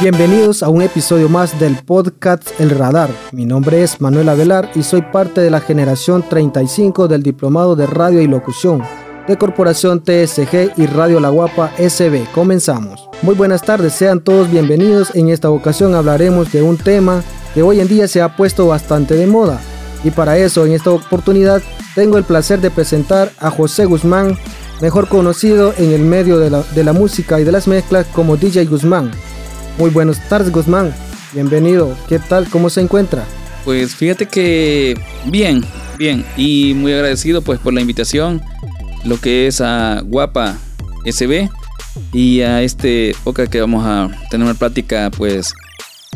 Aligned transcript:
Bienvenidos 0.00 0.62
a 0.62 0.70
un 0.70 0.80
episodio 0.80 1.28
más 1.28 1.60
del 1.60 1.76
podcast 1.84 2.58
El 2.58 2.70
Radar. 2.70 3.10
Mi 3.32 3.44
nombre 3.44 3.82
es 3.82 4.00
Manuel 4.00 4.30
Avelar 4.30 4.70
y 4.74 4.82
soy 4.82 5.02
parte 5.02 5.42
de 5.42 5.50
la 5.50 5.60
generación 5.60 6.24
35 6.26 7.06
del 7.06 7.22
Diplomado 7.22 7.76
de 7.76 7.86
Radio 7.86 8.22
y 8.22 8.26
Locución 8.26 8.82
de 9.28 9.36
Corporación 9.36 10.02
TSG 10.02 10.72
y 10.78 10.86
Radio 10.86 11.20
La 11.20 11.28
Guapa 11.28 11.70
SB. 11.76 12.24
Comenzamos. 12.32 13.10
Muy 13.20 13.34
buenas 13.34 13.60
tardes, 13.60 13.92
sean 13.92 14.20
todos 14.20 14.50
bienvenidos. 14.50 15.14
En 15.14 15.28
esta 15.28 15.50
ocasión 15.50 15.94
hablaremos 15.94 16.50
de 16.50 16.62
un 16.62 16.78
tema 16.78 17.22
que 17.52 17.62
hoy 17.62 17.80
en 17.80 17.88
día 17.88 18.08
se 18.08 18.22
ha 18.22 18.34
puesto 18.36 18.66
bastante 18.66 19.14
de 19.16 19.26
moda. 19.26 19.60
Y 20.02 20.12
para 20.12 20.38
eso, 20.38 20.64
en 20.64 20.72
esta 20.72 20.92
oportunidad, 20.92 21.60
tengo 21.94 22.16
el 22.16 22.24
placer 22.24 22.62
de 22.62 22.70
presentar 22.70 23.32
a 23.38 23.50
José 23.50 23.84
Guzmán, 23.84 24.38
mejor 24.80 25.08
conocido 25.08 25.74
en 25.76 25.92
el 25.92 26.00
medio 26.00 26.38
de 26.38 26.48
la, 26.48 26.62
de 26.74 26.84
la 26.84 26.94
música 26.94 27.38
y 27.38 27.44
de 27.44 27.52
las 27.52 27.68
mezclas 27.68 28.06
como 28.14 28.38
DJ 28.38 28.64
Guzmán. 28.64 29.10
Muy 29.78 29.90
buenas 29.90 30.28
tardes, 30.28 30.50
Guzmán. 30.52 30.94
Bienvenido. 31.32 31.96
¿Qué 32.08 32.18
tal? 32.18 32.48
¿Cómo 32.48 32.70
se 32.70 32.80
encuentra? 32.80 33.24
Pues 33.64 33.94
fíjate 33.94 34.26
que 34.26 34.94
bien, 35.26 35.64
bien. 35.98 36.24
Y 36.36 36.74
muy 36.74 36.92
agradecido 36.92 37.42
pues 37.42 37.58
por 37.58 37.72
la 37.72 37.80
invitación. 37.80 38.42
Lo 39.04 39.18
que 39.18 39.46
es 39.46 39.60
a 39.60 40.02
Guapa 40.04 40.58
SB. 41.06 41.48
Y 42.12 42.40
a 42.42 42.62
este 42.62 43.10
época 43.10 43.46
que 43.46 43.60
vamos 43.60 43.84
a 43.86 44.10
tener 44.30 44.44
una 44.44 44.54
plática 44.54 45.10
pues 45.16 45.54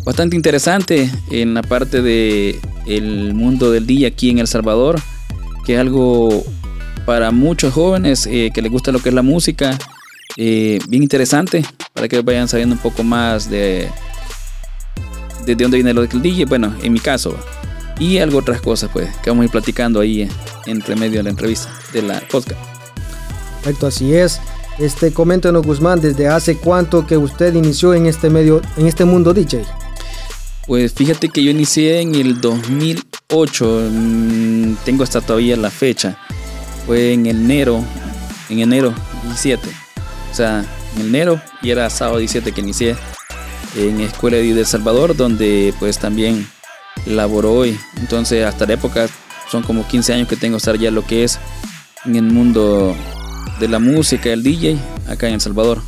bastante 0.05 0.36
interesante 0.36 1.11
en 1.31 1.55
la 1.55 1.62
parte 1.62 2.03
de 2.03 2.61
el 2.86 3.34
mundo 3.34 3.70
del 3.70 3.86
día 3.86 4.09
aquí 4.09 4.31
en 4.31 4.39
El 4.39 4.47
Salvador. 4.47 5.01
Que 5.64 5.75
es 5.75 5.81
algo 5.81 6.45
para 7.07 7.31
muchos 7.31 7.73
jóvenes 7.73 8.27
eh, 8.27 8.51
que 8.55 8.62
les 8.62 8.70
gusta 8.70 8.92
lo 8.92 9.01
que 9.01 9.09
es 9.11 9.14
la 9.14 9.23
música 9.23 9.79
eh, 10.37 10.79
bien 10.89 11.03
interesante 11.03 11.65
para 11.93 12.09
que 12.09 12.21
vayan 12.21 12.49
sabiendo 12.49 12.75
un 12.75 12.81
poco 12.81 13.05
más 13.05 13.49
de, 13.49 13.89
de, 15.47 15.55
dónde 15.55 15.77
viene 15.77 15.95
lo 15.95 16.07
del 16.07 16.23
DJ. 16.23 16.47
Bueno, 16.47 16.75
en 16.83 16.93
mi 16.93 17.01
caso. 17.01 17.37
Y 17.99 18.19
algo 18.19 18.39
otras 18.39 18.61
cosas, 18.61 18.91
pues, 18.93 19.09
que 19.23 19.31
vamos 19.31 19.43
a 19.43 19.45
ir 19.45 19.51
platicando 19.53 20.01
ahí 20.01 20.29
entre 20.67 20.97
medio 20.97 21.19
de 21.19 21.25
la 21.25 21.31
entrevista 21.31 21.71
de 21.93 22.03
la 22.03 22.21
podcast. 22.29 22.61
Perfecto, 23.63 23.87
así 23.87 24.15
es. 24.15 24.41
Este, 24.79 25.13
coméntenos, 25.13 25.65
Guzmán, 25.65 26.01
¿desde 26.01 26.27
hace 26.27 26.57
cuánto 26.57 27.07
que 27.07 27.17
usted 27.17 27.55
inició 27.55 27.95
en 27.95 28.07
este 28.07 28.31
medio, 28.31 28.61
en 28.77 28.89
este 28.89 29.05
mundo 29.05 29.33
DJ? 29.33 29.65
Pues 30.67 30.93
fíjate 30.93 31.29
que 31.29 31.45
yo 31.45 31.53
inicié 31.53 32.01
en 32.01 32.17
el 32.17 32.41
2008, 32.41 33.89
mm, 33.93 34.75
tengo 34.85 35.05
hasta 35.05 35.21
todavía 35.21 35.57
la 35.57 35.71
fecha. 35.71 36.19
Fue 36.87 37.13
en 37.13 37.27
enero, 37.27 37.85
en 38.48 38.59
enero 38.59 38.93
17 39.23 39.84
o 40.35 40.37
sea, 40.37 40.65
en 40.97 41.07
enero 41.07 41.41
y 41.63 41.71
era 41.71 41.89
sábado 41.89 42.19
17 42.19 42.51
que 42.51 42.61
inicié 42.61 42.97
en 43.77 44.01
Escuela 44.01 44.37
de 44.37 44.51
El 44.51 44.67
Salvador, 44.67 45.15
donde 45.15 45.73
pues 45.79 46.01
también 46.01 46.49
laboró 47.07 47.53
hoy. 47.53 47.79
Entonces, 47.99 48.45
hasta 48.45 48.67
la 48.67 48.73
época 48.73 49.07
son 49.49 49.63
como 49.63 49.87
15 49.87 50.13
años 50.13 50.27
que 50.27 50.35
tengo 50.35 50.57
estar 50.57 50.77
ya 50.77 50.91
lo 50.91 51.07
que 51.07 51.23
es 51.23 51.39
en 52.05 52.17
el 52.17 52.25
mundo 52.25 52.97
de 53.61 53.69
la 53.69 53.79
música, 53.79 54.33
el 54.33 54.42
DJ, 54.42 54.77
acá 55.07 55.29
en 55.29 55.35
El 55.35 55.41
Salvador. 55.41 55.83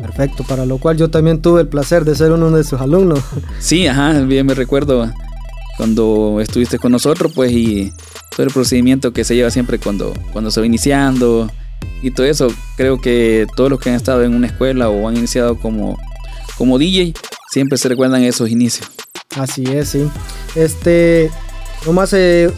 Perfecto, 0.00 0.42
para 0.42 0.66
lo 0.66 0.78
cual 0.78 0.96
yo 0.96 1.08
también 1.08 1.40
tuve 1.40 1.60
el 1.60 1.68
placer 1.68 2.04
de 2.04 2.16
ser 2.16 2.32
uno 2.32 2.50
de 2.50 2.64
sus 2.64 2.80
alumnos. 2.80 3.20
Sí, 3.60 3.86
ajá, 3.86 4.14
bien 4.22 4.46
me 4.46 4.54
recuerdo 4.54 5.08
cuando 5.76 6.40
estuviste 6.40 6.80
con 6.80 6.90
nosotros, 6.90 7.30
pues, 7.32 7.52
y 7.52 7.92
todo 8.34 8.48
el 8.48 8.52
procedimiento 8.52 9.12
que 9.12 9.22
se 9.22 9.36
lleva 9.36 9.52
siempre 9.52 9.78
cuando, 9.78 10.12
cuando 10.32 10.50
se 10.50 10.58
va 10.58 10.66
iniciando, 10.66 11.48
y 12.02 12.10
todo 12.10 12.26
eso. 12.26 12.48
Creo 12.76 13.00
que 13.00 13.46
todos 13.56 13.70
los 13.70 13.80
que 13.80 13.90
han 13.90 13.96
estado 13.96 14.22
en 14.22 14.34
una 14.34 14.46
escuela 14.46 14.88
o 14.88 15.08
han 15.08 15.16
iniciado 15.16 15.56
como, 15.56 15.98
como 16.56 16.78
DJ 16.78 17.14
siempre 17.50 17.78
se 17.78 17.88
recuerdan 17.88 18.22
esos 18.22 18.50
inicios. 18.50 18.88
Así 19.36 19.64
es, 19.64 19.90
sí. 19.90 20.08
Este, 20.54 21.30
nomás 21.84 22.12
eh, 22.12 22.50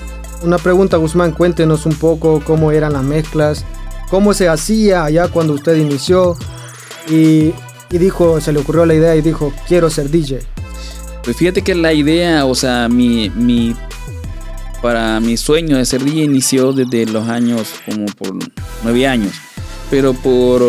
una 0.43 0.59
pregunta, 0.59 0.97
Guzmán, 0.97 1.33
cuéntenos 1.33 1.87
un 1.87 1.95
poco 1.95 2.43
cómo 2.45 2.71
eran 2.73 2.93
las 2.93 3.03
mezclas, 3.03 3.65
cómo 4.11 4.35
se 4.35 4.49
hacía 4.49 5.05
allá 5.05 5.29
cuando 5.29 5.55
usted 5.55 5.77
inició 5.77 6.37
y, 7.09 7.53
y 7.91 7.99
dijo, 7.99 8.41
se 8.41 8.53
le 8.53 8.61
ocurrió 8.61 8.87
la 8.87 8.95
idea 8.95 9.17
y 9.17 9.23
dijo, 9.23 9.53
quiero 9.67 9.91
ser 9.91 10.11
DJ. 10.11 10.41
Pues 11.25 11.37
fíjate 11.37 11.63
que 11.63 11.75
la 11.75 11.93
idea, 11.93 12.47
o 12.47 12.55
sea, 12.55 12.89
mi, 12.89 13.31
mi 13.31 13.75
para 14.83 15.21
mi 15.21 15.37
sueño 15.37 15.77
de 15.77 15.85
ser 15.85 16.05
DJ 16.05 16.25
inició 16.25 16.73
desde 16.73 17.07
los 17.07 17.29
años 17.29 17.69
como 17.87 18.07
por 18.07 18.37
nueve 18.83 19.07
años, 19.07 19.33
pero 19.91 20.15
por 20.15 20.63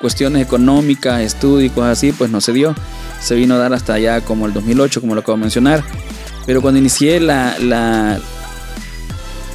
cuestiones 0.00 0.42
económicas, 0.42 1.22
estudios 1.22 1.70
y 1.70 1.74
cosas 1.74 1.98
así, 1.98 2.12
pues 2.12 2.30
no 2.30 2.40
se 2.40 2.52
dio. 2.52 2.74
Se 3.20 3.34
vino 3.34 3.54
a 3.54 3.58
dar 3.58 3.72
hasta 3.72 3.94
allá 3.94 4.20
como 4.20 4.46
el 4.46 4.52
2008, 4.52 5.00
como 5.00 5.14
lo 5.14 5.20
acabo 5.20 5.38
de 5.38 5.42
mencionar. 5.42 5.82
Pero 6.46 6.60
cuando 6.60 6.78
inicié 6.78 7.20
la, 7.20 7.58
la 7.58 8.20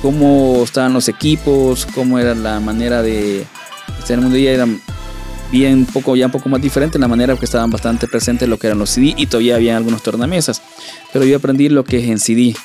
cómo 0.02 0.62
estaban 0.64 0.94
los 0.94 1.08
equipos, 1.08 1.88
cómo 1.94 2.18
era 2.18 2.34
la 2.34 2.60
manera 2.60 3.04
de 3.04 3.46
estar 4.00 4.12
en 4.12 4.16
el 4.16 4.22
mundo 4.22 4.38
DJ 4.38 4.54
era 4.54 4.68
bien 5.52 5.86
poco, 5.86 6.16
ya 6.16 6.28
un 6.28 6.32
poco 6.32 6.50
más 6.50 6.62
diferente, 6.62 6.98
la 6.98 7.08
manera 7.08 7.36
que 7.36 7.46
estaban 7.46 7.70
bastante 7.70 8.08
presentes 8.08 8.48
lo 8.48 8.58
que 8.58 8.68
eran 8.68 8.80
los 8.80 8.90
CD 8.90 9.14
y 9.18 9.28
todavía 9.28 9.56
había 9.56 9.78
algunos 9.78 10.02
tornamesas. 10.02 10.62
Pero 11.14 11.26
yo 11.26 11.38
aprendí 11.38 11.70
lo 11.70 11.84
que 11.84 12.00
es 12.00 12.10
en 12.10 12.20
CD 12.20 12.56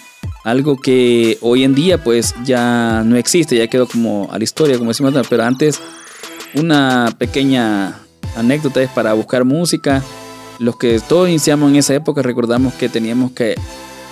algo 0.45 0.77
que 0.77 1.39
hoy 1.41 1.65
en 1.65 1.75
día 1.75 2.05
pues 2.05 2.35
ya 2.45 3.03
no 3.05 3.17
existe, 3.17 3.57
ya 3.57 3.67
quedó 3.67 3.89
como 3.89 4.29
a 4.31 4.39
la 4.39 4.45
historia, 4.45 4.79
como 4.79 4.91
decimos, 4.91 5.15
pero 5.29 5.43
antes 5.43 5.81
una 6.55 7.13
pequeña 7.19 7.99
anécdota 8.37 8.83
es 8.83 8.91
para 8.91 9.15
buscar 9.15 9.45
música. 9.45 10.03
Los 10.59 10.77
que 10.77 11.01
todos 11.01 11.29
iniciamos 11.29 11.71
en 11.71 11.77
esa 11.77 11.95
época 11.95 12.23
recordamos 12.23 12.75
que 12.75 12.89
teníamos 12.89 13.33
que 13.33 13.57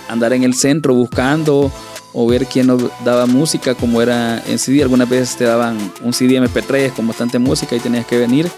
andar 0.09 0.33
en 0.33 0.43
el 0.43 0.55
centro 0.55 0.93
buscando 0.93 1.71
o 2.13 2.27
ver 2.27 2.45
quién 2.47 2.67
nos 2.67 2.83
daba 3.05 3.25
música, 3.27 3.75
como 3.75 4.01
era 4.01 4.43
en 4.47 4.59
CD. 4.59 4.81
Algunas 4.81 5.07
veces 5.07 5.37
te 5.37 5.45
daban 5.45 5.77
un 6.03 6.13
CD 6.13 6.41
MP3 6.41 6.93
con 6.93 7.07
bastante 7.07 7.39
música 7.39 7.75
y 7.75 7.79
tenías 7.79 8.05
que 8.05 8.17
venir 8.17 8.49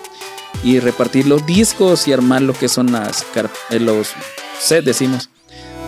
y 0.64 0.80
repartir 0.80 1.28
los 1.28 1.46
discos 1.46 2.08
y 2.08 2.14
armar 2.14 2.42
lo 2.42 2.54
que 2.54 2.70
son 2.70 2.92
las, 2.92 3.26
eh, 3.70 3.80
los 3.80 4.14
sets, 4.60 4.86
decimos 4.86 5.30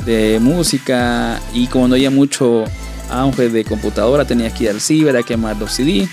de 0.05 0.39
música 0.39 1.39
y 1.53 1.67
como 1.67 1.87
no 1.87 1.95
había 1.95 2.09
mucho 2.09 2.65
auge 3.09 3.49
de 3.49 3.63
computadora 3.63 4.25
tenías 4.25 4.53
que 4.53 4.65
ir 4.65 4.69
al 4.69 4.81
ciber 4.81 5.15
a 5.17 5.23
quemar 5.23 5.57
los 5.57 5.71
CD. 5.71 6.07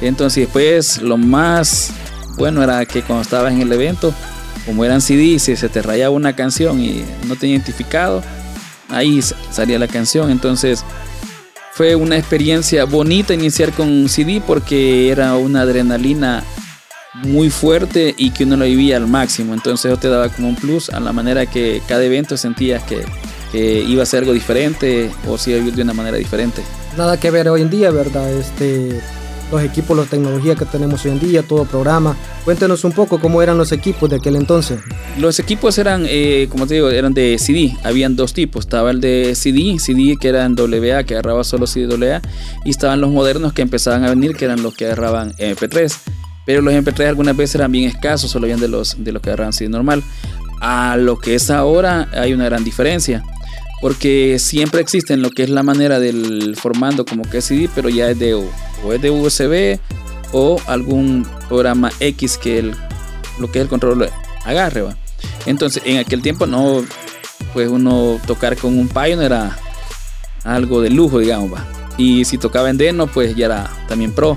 Entonces 0.00 0.44
después 0.44 1.02
lo 1.02 1.16
más 1.16 1.90
bueno 2.36 2.62
era 2.62 2.84
que 2.86 3.02
cuando 3.02 3.22
estabas 3.22 3.52
en 3.52 3.60
el 3.60 3.72
evento, 3.72 4.14
como 4.66 4.84
eran 4.84 5.00
CD, 5.00 5.38
si 5.38 5.56
se 5.56 5.68
te 5.68 5.82
rayaba 5.82 6.14
una 6.14 6.34
canción 6.34 6.80
y 6.80 7.04
no 7.26 7.36
te 7.36 7.46
identificado, 7.46 8.22
ahí 8.88 9.20
salía 9.50 9.78
la 9.78 9.88
canción. 9.88 10.30
Entonces 10.30 10.84
fue 11.72 11.94
una 11.94 12.16
experiencia 12.16 12.84
bonita 12.84 13.34
iniciar 13.34 13.72
con 13.72 14.08
CD 14.08 14.42
porque 14.46 15.10
era 15.10 15.36
una 15.36 15.62
adrenalina 15.62 16.44
muy 17.14 17.50
fuerte 17.50 18.14
y 18.16 18.30
que 18.30 18.44
uno 18.44 18.56
lo 18.56 18.64
vivía 18.64 18.96
al 18.96 19.06
máximo. 19.06 19.54
Entonces 19.54 19.90
eso 19.90 19.98
te 19.98 20.08
daba 20.08 20.28
como 20.28 20.48
un 20.48 20.56
plus 20.56 20.90
a 20.90 21.00
la 21.00 21.12
manera 21.12 21.46
que 21.46 21.82
cada 21.88 22.04
evento 22.04 22.36
sentías 22.36 22.82
que, 22.84 23.04
iba 23.52 24.02
a 24.02 24.06
ser 24.06 24.20
algo 24.20 24.32
diferente 24.32 25.10
o 25.26 25.36
si 25.36 25.50
iba 25.50 25.58
a 25.58 25.60
vivir 25.60 25.74
de 25.74 25.82
una 25.82 25.92
manera 25.92 26.16
diferente. 26.16 26.62
Nada 26.96 27.18
que 27.18 27.30
ver 27.32 27.48
hoy 27.48 27.62
en 27.62 27.70
día, 27.70 27.90
¿verdad? 27.90 28.32
Este, 28.32 29.00
los 29.50 29.62
equipos, 29.62 29.96
la 29.96 30.04
tecnología 30.04 30.54
que 30.54 30.64
tenemos 30.64 31.04
hoy 31.04 31.10
en 31.10 31.18
día, 31.18 31.42
todo 31.42 31.64
programa. 31.64 32.16
Cuéntenos 32.44 32.84
un 32.84 32.92
poco 32.92 33.18
cómo 33.18 33.42
eran 33.42 33.58
los 33.58 33.72
equipos 33.72 34.08
de 34.08 34.16
aquel 34.16 34.36
entonces. 34.36 34.78
Los 35.18 35.40
equipos 35.40 35.78
eran, 35.78 36.04
eh, 36.06 36.46
como 36.48 36.68
te 36.68 36.74
digo, 36.74 36.90
eran 36.90 37.12
de 37.12 37.36
CD. 37.38 37.76
Habían 37.82 38.14
dos 38.14 38.32
tipos. 38.32 38.66
Estaba 38.66 38.92
el 38.92 39.00
de 39.00 39.34
CD, 39.34 39.80
CD 39.80 40.16
que 40.20 40.28
era 40.28 40.44
en 40.44 40.54
WA, 40.54 41.02
que 41.02 41.14
agarraba 41.14 41.42
solo 41.42 41.66
CD. 41.66 42.20
Y 42.64 42.70
estaban 42.70 43.00
los 43.00 43.10
modernos 43.10 43.52
que 43.52 43.62
empezaban 43.62 44.04
a 44.04 44.10
venir, 44.10 44.36
que 44.36 44.44
eran 44.44 44.62
los 44.62 44.74
que 44.74 44.86
agarraban 44.86 45.32
MP3. 45.32 46.19
Pero 46.50 46.62
los 46.62 46.74
MP3 46.74 47.06
algunas 47.06 47.36
veces 47.36 47.54
eran 47.54 47.70
bien 47.70 47.88
escasos, 47.88 48.28
solo 48.28 48.46
habían 48.46 48.58
de 48.58 48.66
los, 48.66 48.96
de 48.98 49.12
los 49.12 49.22
que 49.22 49.28
agarraban 49.28 49.52
CD 49.52 49.68
normal. 49.68 50.02
A 50.60 50.96
lo 50.96 51.16
que 51.16 51.36
es 51.36 51.48
ahora 51.48 52.08
hay 52.12 52.32
una 52.32 52.46
gran 52.46 52.64
diferencia. 52.64 53.22
Porque 53.80 54.40
siempre 54.40 54.80
existen 54.80 55.22
lo 55.22 55.30
que 55.30 55.44
es 55.44 55.48
la 55.48 55.62
manera 55.62 56.00
del 56.00 56.56
formando 56.56 57.04
como 57.04 57.22
que 57.22 57.38
es 57.38 57.44
CD, 57.44 57.70
pero 57.72 57.88
ya 57.88 58.10
es 58.10 58.18
de, 58.18 58.34
o 58.34 58.92
es 58.92 59.00
de 59.00 59.12
USB 59.12 59.78
o 60.32 60.60
algún 60.66 61.24
programa 61.48 61.92
X 62.00 62.36
que 62.36 62.58
el, 62.58 62.74
lo 63.38 63.48
que 63.52 63.60
es 63.60 63.62
el 63.62 63.68
control 63.68 64.08
agarre. 64.44 64.82
Entonces 65.46 65.84
en 65.86 65.98
aquel 65.98 66.20
tiempo 66.20 66.48
no, 66.48 66.84
pues 67.52 67.68
uno 67.68 68.18
tocar 68.26 68.56
con 68.56 68.76
un 68.76 68.88
Pioneer 68.88 69.20
era 69.20 69.56
algo 70.42 70.82
de 70.82 70.90
lujo, 70.90 71.20
digamos, 71.20 71.54
va. 71.54 71.64
Y 71.96 72.24
si 72.24 72.38
tocaba 72.38 72.70
en 72.70 72.76
Deno, 72.76 73.06
pues 73.06 73.36
ya 73.36 73.46
era 73.46 73.70
también 73.86 74.10
pro. 74.10 74.36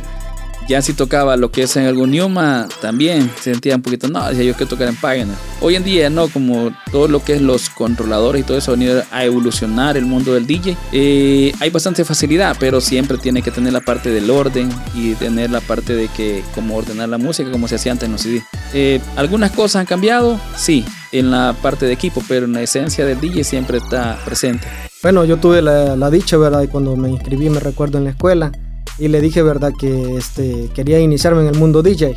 Ya 0.67 0.81
si 0.81 0.93
tocaba 0.93 1.35
lo 1.35 1.51
que 1.51 1.63
es 1.63 1.75
en 1.75 1.85
algún 1.85 2.11
Newma, 2.11 2.69
también 2.81 3.29
se 3.35 3.51
sentía 3.51 3.75
un 3.75 3.81
poquito, 3.81 4.07
no, 4.07 4.25
decía 4.29 4.45
yo 4.45 4.55
que 4.55 4.65
tocar 4.65 4.87
en 4.87 4.95
Pioneer. 4.95 5.37
Hoy 5.59 5.75
en 5.75 5.83
día, 5.83 6.09
no, 6.09 6.29
como 6.29 6.71
todo 6.91 7.09
lo 7.09 7.23
que 7.23 7.33
es 7.33 7.41
los 7.41 7.69
controladores 7.69 8.41
y 8.41 8.45
todo 8.45 8.57
eso 8.57 8.71
ha 8.71 8.75
venido 8.75 9.03
a 9.11 9.25
evolucionar 9.25 9.97
el 9.97 10.05
mundo 10.05 10.33
del 10.33 10.47
DJ, 10.47 10.77
eh, 10.93 11.51
hay 11.59 11.69
bastante 11.69 12.05
facilidad, 12.05 12.55
pero 12.59 12.79
siempre 12.79 13.17
tiene 13.17 13.41
que 13.41 13.51
tener 13.51 13.73
la 13.73 13.81
parte 13.81 14.09
del 14.09 14.29
orden 14.29 14.69
y 14.95 15.15
tener 15.15 15.51
la 15.51 15.59
parte 15.59 15.95
de 15.95 16.07
que, 16.07 16.43
como 16.55 16.77
ordenar 16.77 17.09
la 17.09 17.17
música, 17.17 17.51
como 17.51 17.67
se 17.67 17.75
hacía 17.75 17.91
antes 17.91 18.05
en 18.05 18.13
los 18.13 18.21
CD. 18.21 18.41
Eh, 18.73 19.01
algunas 19.17 19.51
cosas 19.51 19.81
han 19.81 19.85
cambiado, 19.85 20.39
sí, 20.55 20.85
en 21.11 21.29
la 21.29 21.55
parte 21.61 21.85
de 21.85 21.91
equipo, 21.91 22.23
pero 22.27 22.45
en 22.45 22.53
la 22.53 22.61
esencia 22.61 23.05
del 23.05 23.19
DJ 23.19 23.43
siempre 23.43 23.79
está 23.79 24.17
presente. 24.23 24.65
Bueno, 25.01 25.25
yo 25.25 25.35
tuve 25.35 25.61
la, 25.61 25.97
la 25.97 26.09
dicha, 26.09 26.37
¿verdad? 26.37 26.61
Y 26.61 26.67
cuando 26.69 26.95
me 26.95 27.09
inscribí, 27.09 27.49
me 27.49 27.59
recuerdo 27.59 27.97
en 27.97 28.05
la 28.05 28.11
escuela, 28.11 28.53
y 28.97 29.07
le 29.07 29.21
dije, 29.21 29.41
¿verdad? 29.41 29.73
Que 29.77 30.17
este, 30.17 30.69
quería 30.73 30.99
iniciarme 30.99 31.41
en 31.41 31.47
el 31.47 31.57
mundo 31.57 31.81
DJ. 31.81 32.15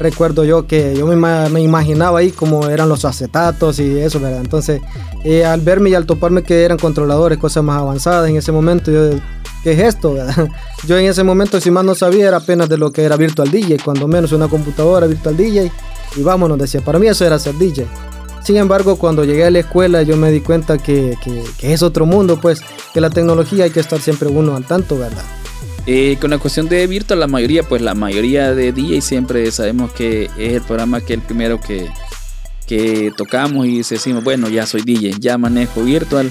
Recuerdo 0.00 0.44
yo 0.44 0.66
que 0.66 0.94
yo 0.96 1.06
me, 1.06 1.16
me 1.48 1.60
imaginaba 1.60 2.20
ahí 2.20 2.30
cómo 2.30 2.68
eran 2.68 2.88
los 2.88 3.04
acetatos 3.04 3.80
y 3.80 3.98
eso, 3.98 4.20
¿verdad? 4.20 4.40
Entonces, 4.40 4.80
eh, 5.24 5.44
al 5.44 5.60
verme 5.60 5.90
y 5.90 5.94
al 5.94 6.06
toparme 6.06 6.42
que 6.44 6.64
eran 6.64 6.78
controladores, 6.78 7.38
cosas 7.38 7.64
más 7.64 7.80
avanzadas 7.80 8.30
en 8.30 8.36
ese 8.36 8.52
momento, 8.52 8.92
yo, 8.92 9.18
¿qué 9.64 9.72
es 9.72 9.80
esto? 9.80 10.14
¿verdad? 10.14 10.48
Yo 10.86 10.96
en 10.96 11.06
ese 11.06 11.24
momento, 11.24 11.60
si 11.60 11.72
más 11.72 11.84
no 11.84 11.96
sabía, 11.96 12.28
era 12.28 12.36
apenas 12.36 12.68
de 12.68 12.78
lo 12.78 12.92
que 12.92 13.02
era 13.02 13.16
Virtual 13.16 13.50
DJ, 13.50 13.78
cuando 13.84 14.06
menos 14.06 14.30
una 14.30 14.46
computadora 14.46 15.08
Virtual 15.08 15.36
DJ, 15.36 15.72
y 16.16 16.22
vámonos, 16.22 16.58
decía, 16.58 16.80
para 16.80 17.00
mí 17.00 17.08
eso 17.08 17.26
era 17.26 17.38
ser 17.40 17.56
DJ. 17.56 17.86
Sin 18.44 18.56
embargo, 18.56 18.96
cuando 18.96 19.24
llegué 19.24 19.44
a 19.44 19.50
la 19.50 19.58
escuela 19.58 20.02
yo 20.02 20.16
me 20.16 20.30
di 20.30 20.40
cuenta 20.40 20.78
que, 20.78 21.16
que, 21.22 21.42
que 21.58 21.72
es 21.72 21.82
otro 21.82 22.06
mundo, 22.06 22.38
pues 22.40 22.60
que 22.94 23.00
la 23.00 23.10
tecnología 23.10 23.64
hay 23.64 23.70
que 23.70 23.80
estar 23.80 24.00
siempre 24.00 24.28
uno 24.28 24.54
al 24.54 24.64
tanto, 24.64 24.96
¿verdad? 24.96 25.24
Eh, 25.90 26.18
con 26.20 26.28
la 26.28 26.36
cuestión 26.36 26.68
de 26.68 26.86
Virtual, 26.86 27.18
la 27.18 27.26
mayoría, 27.26 27.62
pues 27.62 27.80
la 27.80 27.94
mayoría 27.94 28.54
de 28.54 28.72
DJ 28.72 29.00
siempre 29.00 29.50
sabemos 29.50 29.90
que 29.90 30.24
es 30.36 30.52
el 30.52 30.60
programa 30.60 31.00
que 31.00 31.14
el 31.14 31.22
primero 31.22 31.58
que, 31.62 31.88
que 32.66 33.10
tocamos 33.16 33.66
y 33.66 33.78
decimos, 33.78 34.22
bueno, 34.22 34.50
ya 34.50 34.66
soy 34.66 34.82
DJ, 34.82 35.14
ya 35.18 35.38
manejo 35.38 35.82
Virtual, 35.82 36.30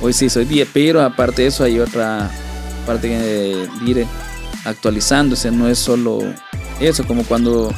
hoy 0.00 0.14
sí 0.14 0.30
soy 0.30 0.46
DJ, 0.46 0.66
pero 0.72 1.02
aparte 1.02 1.42
de 1.42 1.48
eso 1.48 1.62
hay 1.62 1.78
otra 1.78 2.30
parte 2.86 3.08
que 3.08 3.68
diré 3.84 4.06
actualizándose, 4.64 5.50
no 5.50 5.68
es 5.68 5.78
solo 5.78 6.20
eso, 6.80 7.06
como 7.06 7.22
cuando 7.24 7.74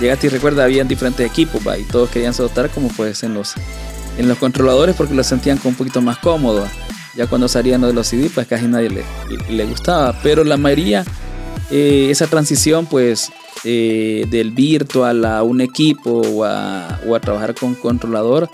llegaste 0.00 0.26
y 0.26 0.30
recuerda, 0.30 0.64
habían 0.64 0.88
diferentes 0.88 1.24
equipos, 1.24 1.62
y 1.78 1.84
todos 1.84 2.10
querían 2.10 2.34
saltar 2.34 2.70
como 2.70 2.88
pues 2.88 3.22
en 3.22 3.34
los, 3.34 3.54
en 4.18 4.26
los 4.26 4.36
controladores 4.38 4.96
porque 4.96 5.14
los 5.14 5.28
sentían 5.28 5.58
como 5.58 5.70
un 5.70 5.76
poquito 5.76 6.02
más 6.02 6.18
cómodos. 6.18 6.68
Ya 7.16 7.26
cuando 7.26 7.48
salían 7.48 7.80
de 7.80 7.92
los 7.92 8.08
CD, 8.08 8.30
pues 8.32 8.46
casi 8.46 8.66
nadie 8.66 8.90
le, 8.90 9.04
le 9.48 9.64
gustaba. 9.64 10.18
Pero 10.22 10.44
la 10.44 10.56
mayoría, 10.56 11.04
eh, 11.70 12.08
esa 12.10 12.26
transición, 12.26 12.86
pues, 12.86 13.30
eh, 13.64 14.26
del 14.28 14.50
virtual 14.50 15.24
a 15.24 15.42
un 15.42 15.60
equipo 15.60 16.20
o 16.20 16.44
a, 16.44 17.00
o 17.06 17.14
a, 17.14 17.20
trabajar 17.20 17.54
con 17.54 17.74
controlador, 17.74 18.50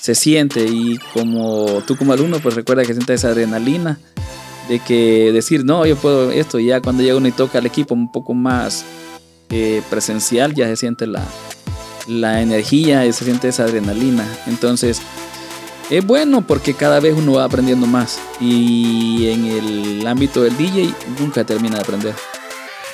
se 0.00 0.14
siente. 0.14 0.64
Y 0.64 0.98
como 1.14 1.82
tú 1.86 1.96
como 1.96 2.12
alumno, 2.12 2.40
pues 2.40 2.54
recuerda 2.54 2.82
que 2.82 2.94
sientes 2.94 3.20
esa 3.20 3.28
adrenalina 3.28 3.98
de 4.68 4.78
que 4.80 5.30
decir, 5.32 5.64
no, 5.64 5.86
yo 5.86 5.96
puedo 5.96 6.30
esto. 6.30 6.58
Y 6.58 6.66
ya 6.66 6.80
cuando 6.80 7.02
llega 7.02 7.16
uno 7.16 7.28
y 7.28 7.32
toca 7.32 7.58
al 7.58 7.66
equipo 7.66 7.94
un 7.94 8.10
poco 8.10 8.34
más 8.34 8.84
eh, 9.50 9.82
presencial, 9.88 10.54
ya 10.54 10.66
se 10.66 10.76
siente 10.76 11.06
la, 11.06 11.24
la 12.06 12.40
energía, 12.40 13.10
se 13.12 13.24
siente 13.24 13.48
esa 13.48 13.64
adrenalina. 13.64 14.26
Entonces, 14.46 15.00
es 15.90 16.06
bueno 16.06 16.42
porque 16.46 16.74
cada 16.74 17.00
vez 17.00 17.14
uno 17.16 17.32
va 17.34 17.44
aprendiendo 17.44 17.86
más 17.86 18.18
y 18.40 19.28
en 19.28 19.46
el 19.46 20.06
ámbito 20.06 20.42
del 20.42 20.56
DJ 20.56 20.94
nunca 21.18 21.44
termina 21.44 21.76
de 21.76 21.82
aprender. 21.82 22.14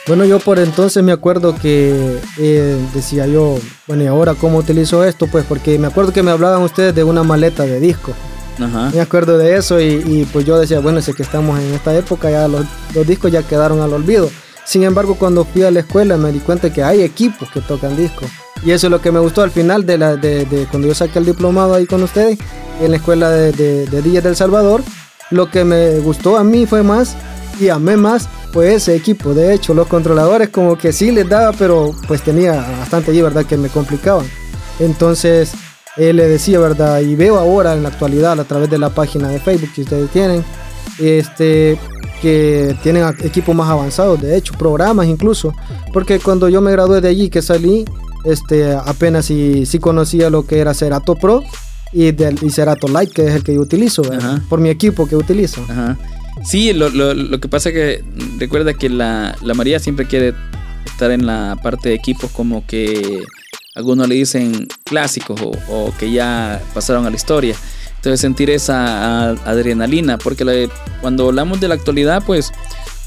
Bueno, 0.06 0.24
yo 0.24 0.38
por 0.38 0.58
entonces 0.58 1.02
me 1.02 1.12
acuerdo 1.12 1.56
que 1.56 2.20
eh, 2.38 2.78
decía 2.94 3.26
yo, 3.26 3.58
bueno, 3.86 4.04
¿y 4.04 4.06
ahora 4.06 4.34
cómo 4.34 4.58
utilizo 4.58 5.04
esto? 5.04 5.26
Pues 5.26 5.44
porque 5.44 5.78
me 5.78 5.88
acuerdo 5.88 6.12
que 6.12 6.22
me 6.22 6.30
hablaban 6.30 6.62
ustedes 6.62 6.94
de 6.94 7.02
una 7.02 7.24
maleta 7.24 7.64
de 7.64 7.80
disco. 7.80 8.12
Ajá. 8.58 8.90
Me 8.94 9.00
acuerdo 9.00 9.36
de 9.36 9.56
eso 9.56 9.80
y, 9.80 10.02
y, 10.06 10.28
pues 10.32 10.46
yo 10.46 10.58
decía, 10.58 10.78
bueno, 10.78 11.02
sé 11.02 11.12
que 11.12 11.24
estamos 11.24 11.58
en 11.58 11.74
esta 11.74 11.94
época, 11.94 12.30
ya 12.30 12.48
los, 12.48 12.64
los 12.94 13.06
discos 13.06 13.32
ya 13.32 13.42
quedaron 13.42 13.80
al 13.80 13.92
olvido. 13.92 14.30
Sin 14.64 14.84
embargo, 14.84 15.16
cuando 15.16 15.44
fui 15.44 15.64
a 15.64 15.70
la 15.70 15.80
escuela 15.80 16.16
me 16.16 16.32
di 16.32 16.38
cuenta 16.38 16.72
que 16.72 16.82
hay 16.82 17.02
equipos 17.02 17.50
que 17.50 17.60
tocan 17.60 17.96
discos. 17.96 18.30
Y 18.66 18.72
eso 18.72 18.88
es 18.88 18.90
lo 18.90 19.00
que 19.00 19.12
me 19.12 19.20
gustó 19.20 19.42
al 19.42 19.52
final 19.52 19.86
de, 19.86 19.96
la, 19.96 20.16
de, 20.16 20.44
de 20.44 20.66
cuando 20.66 20.88
yo 20.88 20.94
saqué 20.94 21.20
el 21.20 21.24
diplomado 21.24 21.72
ahí 21.74 21.86
con 21.86 22.02
ustedes, 22.02 22.36
en 22.80 22.90
la 22.90 22.96
escuela 22.96 23.30
de, 23.30 23.52
de, 23.52 23.86
de 23.86 24.02
DJ 24.02 24.22
del 24.22 24.34
Salvador. 24.34 24.82
Lo 25.30 25.48
que 25.52 25.64
me 25.64 26.00
gustó 26.00 26.36
a 26.36 26.42
mí 26.42 26.66
fue 26.66 26.82
más 26.82 27.14
y 27.60 27.68
amé 27.68 27.96
más 27.96 28.28
fue 28.52 28.74
ese 28.74 28.96
equipo. 28.96 29.34
De 29.34 29.54
hecho, 29.54 29.72
los 29.72 29.86
controladores 29.86 30.48
como 30.48 30.76
que 30.76 30.92
sí 30.92 31.12
les 31.12 31.28
daba, 31.28 31.52
pero 31.52 31.94
pues 32.08 32.22
tenía 32.22 32.54
bastante 32.80 33.12
allí, 33.12 33.22
¿verdad? 33.22 33.46
Que 33.46 33.56
me 33.56 33.68
complicaban. 33.68 34.26
Entonces, 34.80 35.52
él 35.96 36.16
le 36.16 36.26
decía, 36.26 36.58
¿verdad? 36.58 37.00
Y 37.02 37.14
veo 37.14 37.38
ahora 37.38 37.72
en 37.72 37.84
la 37.84 37.90
actualidad 37.90 38.40
a 38.40 38.44
través 38.44 38.68
de 38.68 38.78
la 38.78 38.90
página 38.90 39.28
de 39.28 39.38
Facebook 39.38 39.70
que 39.76 39.82
ustedes 39.82 40.10
tienen, 40.10 40.44
este, 40.98 41.78
que 42.20 42.76
tienen 42.82 43.04
equipos 43.22 43.54
más 43.54 43.70
avanzados, 43.70 44.20
de 44.20 44.36
hecho, 44.36 44.54
programas 44.54 45.06
incluso. 45.06 45.54
Porque 45.92 46.18
cuando 46.18 46.48
yo 46.48 46.60
me 46.60 46.72
gradué 46.72 47.00
de 47.00 47.08
allí, 47.08 47.30
que 47.30 47.42
salí, 47.42 47.84
este, 48.24 48.72
apenas 48.72 49.26
sí, 49.26 49.66
sí 49.66 49.78
conocía 49.78 50.30
lo 50.30 50.46
que 50.46 50.58
era 50.58 50.74
Cerato 50.74 51.14
Pro 51.14 51.42
y, 51.92 52.12
del, 52.12 52.38
y 52.42 52.50
Cerato 52.50 52.88
Lite, 52.88 53.12
que 53.12 53.26
es 53.26 53.34
el 53.34 53.44
que 53.44 53.54
yo 53.54 53.60
utilizo, 53.60 54.02
por 54.48 54.60
mi 54.60 54.68
equipo 54.68 55.06
que 55.06 55.16
utilizo. 55.16 55.64
Ajá. 55.68 55.96
Sí, 56.44 56.72
lo, 56.72 56.90
lo, 56.90 57.14
lo, 57.14 57.40
que 57.40 57.48
pasa 57.48 57.70
es 57.70 57.74
que 57.74 58.04
recuerda 58.38 58.74
que 58.74 58.90
la, 58.90 59.36
la, 59.40 59.54
María 59.54 59.78
siempre 59.78 60.06
quiere 60.06 60.34
estar 60.84 61.10
en 61.10 61.26
la 61.26 61.58
parte 61.62 61.88
de 61.88 61.94
equipos 61.94 62.30
como 62.30 62.66
que 62.66 63.24
algunos 63.74 64.06
le 64.06 64.16
dicen 64.16 64.68
clásicos 64.84 65.40
o, 65.40 65.52
o 65.68 65.94
que 65.98 66.12
ya 66.12 66.62
pasaron 66.74 67.06
a 67.06 67.10
la 67.10 67.16
historia. 67.16 67.56
Entonces 67.96 68.20
sentir 68.20 68.50
esa 68.50 69.30
adrenalina, 69.30 70.18
porque 70.18 70.44
la, 70.44 70.52
cuando 71.00 71.26
hablamos 71.26 71.58
de 71.58 71.68
la 71.68 71.74
actualidad, 71.74 72.22
pues 72.24 72.52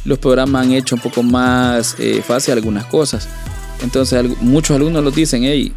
los 0.06 0.18
programas 0.18 0.66
han 0.66 0.74
hecho 0.74 0.96
un 0.96 1.02
poco 1.02 1.24
más 1.24 1.96
eh, 2.00 2.22
fácil 2.26 2.54
algunas 2.54 2.86
cosas. 2.86 3.28
Entonces 3.82 4.24
muchos 4.42 4.76
alumnos 4.76 5.04
los 5.04 5.16
dicen, 5.16 5.44
hey, 5.44 5.74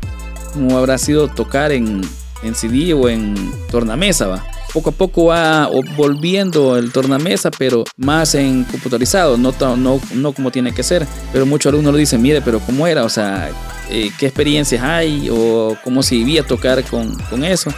¿cómo 0.52 0.76
habrá 0.76 0.98
sido 0.98 1.28
tocar 1.28 1.72
en, 1.72 2.02
en 2.42 2.54
CD 2.54 2.92
o 2.94 3.08
en 3.08 3.34
tornamesa? 3.70 4.26
Va? 4.26 4.44
Poco 4.72 4.90
a 4.90 4.92
poco 4.92 5.24
va 5.26 5.68
volviendo 5.96 6.78
el 6.78 6.92
tornamesa, 6.92 7.50
pero 7.50 7.84
más 7.98 8.34
en 8.34 8.64
computarizado, 8.64 9.36
no, 9.36 9.52
no, 9.76 10.00
no 10.14 10.32
como 10.32 10.50
tiene 10.50 10.72
que 10.72 10.82
ser. 10.82 11.06
Pero 11.32 11.44
muchos 11.44 11.70
alumnos 11.70 11.92
lo 11.92 11.98
dicen, 11.98 12.22
mire, 12.22 12.40
pero 12.40 12.58
¿cómo 12.60 12.86
era? 12.86 13.04
O 13.04 13.10
sea, 13.10 13.50
eh, 13.90 14.10
¿qué 14.18 14.26
experiencias 14.26 14.82
hay? 14.82 15.28
¿O 15.30 15.76
cómo 15.84 16.02
se 16.02 16.14
vivía 16.14 16.42
tocar 16.42 16.82
con, 16.84 17.14
con 17.28 17.44
eso? 17.44 17.70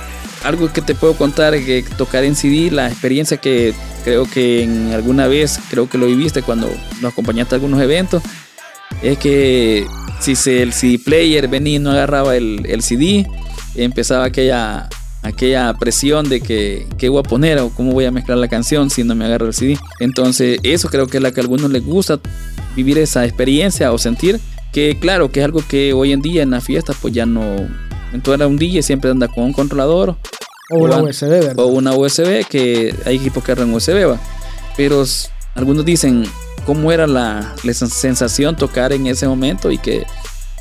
Algo 0.44 0.72
que 0.72 0.82
te 0.82 0.94
puedo 0.94 1.14
contar 1.14 1.54
que 1.54 1.84
tocar 1.96 2.22
en 2.22 2.36
CD, 2.36 2.70
la 2.70 2.88
experiencia 2.88 3.38
que 3.38 3.74
creo 4.04 4.30
que 4.30 4.62
en 4.62 4.92
alguna 4.92 5.26
vez, 5.26 5.58
creo 5.70 5.88
que 5.88 5.98
lo 5.98 6.06
viviste 6.06 6.42
cuando 6.42 6.70
nos 7.00 7.12
acompañaste 7.12 7.54
a 7.54 7.56
algunos 7.56 7.80
eventos, 7.80 8.22
es 9.02 9.18
que 9.18 9.86
si 10.20 10.34
se, 10.34 10.62
el 10.62 10.72
CD 10.72 10.98
player 10.98 11.48
venía 11.48 11.76
y 11.76 11.78
no 11.78 11.90
agarraba 11.90 12.36
el, 12.36 12.66
el 12.66 12.82
CD, 12.82 13.26
empezaba 13.74 14.24
aquella, 14.24 14.88
aquella 15.22 15.74
presión 15.74 16.28
de 16.28 16.40
que 16.40 16.86
qué 16.98 17.08
voy 17.08 17.20
a 17.20 17.22
poner 17.22 17.58
o 17.58 17.70
cómo 17.70 17.92
voy 17.92 18.04
a 18.04 18.10
mezclar 18.10 18.38
la 18.38 18.48
canción 18.48 18.90
si 18.90 19.04
no 19.04 19.14
me 19.14 19.24
agarra 19.24 19.46
el 19.46 19.54
CD. 19.54 19.78
Entonces 20.00 20.58
eso 20.62 20.88
creo 20.88 21.06
que 21.06 21.18
es 21.18 21.22
la 21.22 21.32
que 21.32 21.40
a 21.40 21.42
algunos 21.42 21.70
les 21.70 21.84
gusta 21.84 22.20
vivir 22.74 22.98
esa 22.98 23.24
experiencia 23.24 23.92
o 23.92 23.98
sentir 23.98 24.40
que 24.72 24.98
claro 24.98 25.30
que 25.30 25.40
es 25.40 25.44
algo 25.44 25.62
que 25.66 25.92
hoy 25.92 26.12
en 26.12 26.20
día 26.20 26.42
en 26.42 26.50
las 26.50 26.64
fiestas 26.64 26.96
pues 27.00 27.14
ya 27.14 27.24
no 27.24 27.56
entonces 28.12 28.46
un 28.46 28.58
DJ 28.58 28.82
siempre 28.82 29.10
anda 29.10 29.28
con 29.28 29.44
un 29.44 29.52
controlador 29.52 30.16
o 30.70 30.78
una 30.78 31.00
USB 31.00 31.28
¿verdad? 31.28 31.58
o 31.58 31.66
una 31.66 31.94
USB 31.94 32.44
que 32.48 32.94
hay 33.06 33.16
equipos 33.16 33.44
que 33.44 33.52
agarran 33.52 33.72
USB 33.72 34.08
va 34.08 34.18
pero 34.76 35.04
algunos 35.54 35.84
dicen 35.84 36.24
cómo 36.64 36.92
era 36.92 37.06
la, 37.06 37.54
la 37.62 37.74
sensación 37.74 38.56
tocar 38.56 38.92
en 38.92 39.06
ese 39.06 39.28
momento 39.28 39.70
y 39.70 39.78
que 39.78 40.06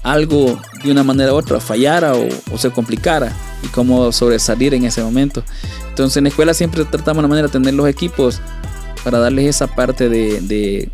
algo 0.04 0.60
de 0.84 0.92
una 0.92 1.04
manera 1.04 1.34
u 1.34 1.38
otra 1.38 1.60
fallara 1.60 2.14
o, 2.14 2.28
o, 2.52 2.58
se 2.58 2.70
complicara 2.72 3.34
y 3.64 3.68
cómo 3.68 4.12
sobresalir 4.12 4.74
en 4.74 4.84
ese 4.84 5.02
momento. 5.02 5.44
Entonces 5.90 6.18
en 6.18 6.26
la 6.26 6.30
escuela 6.30 6.54
siempre 6.54 6.84
tratamos 6.86 7.22
la 7.24 7.30
manera 7.30 7.48
de 7.48 7.54
tener 7.54 7.74
los 7.74 7.88
equipos 7.88 8.42
para 9.04 9.20
darles 9.20 9.46
esa 9.46 9.68
parte 9.68 10.10
de, 10.10 10.42
de, 10.42 10.90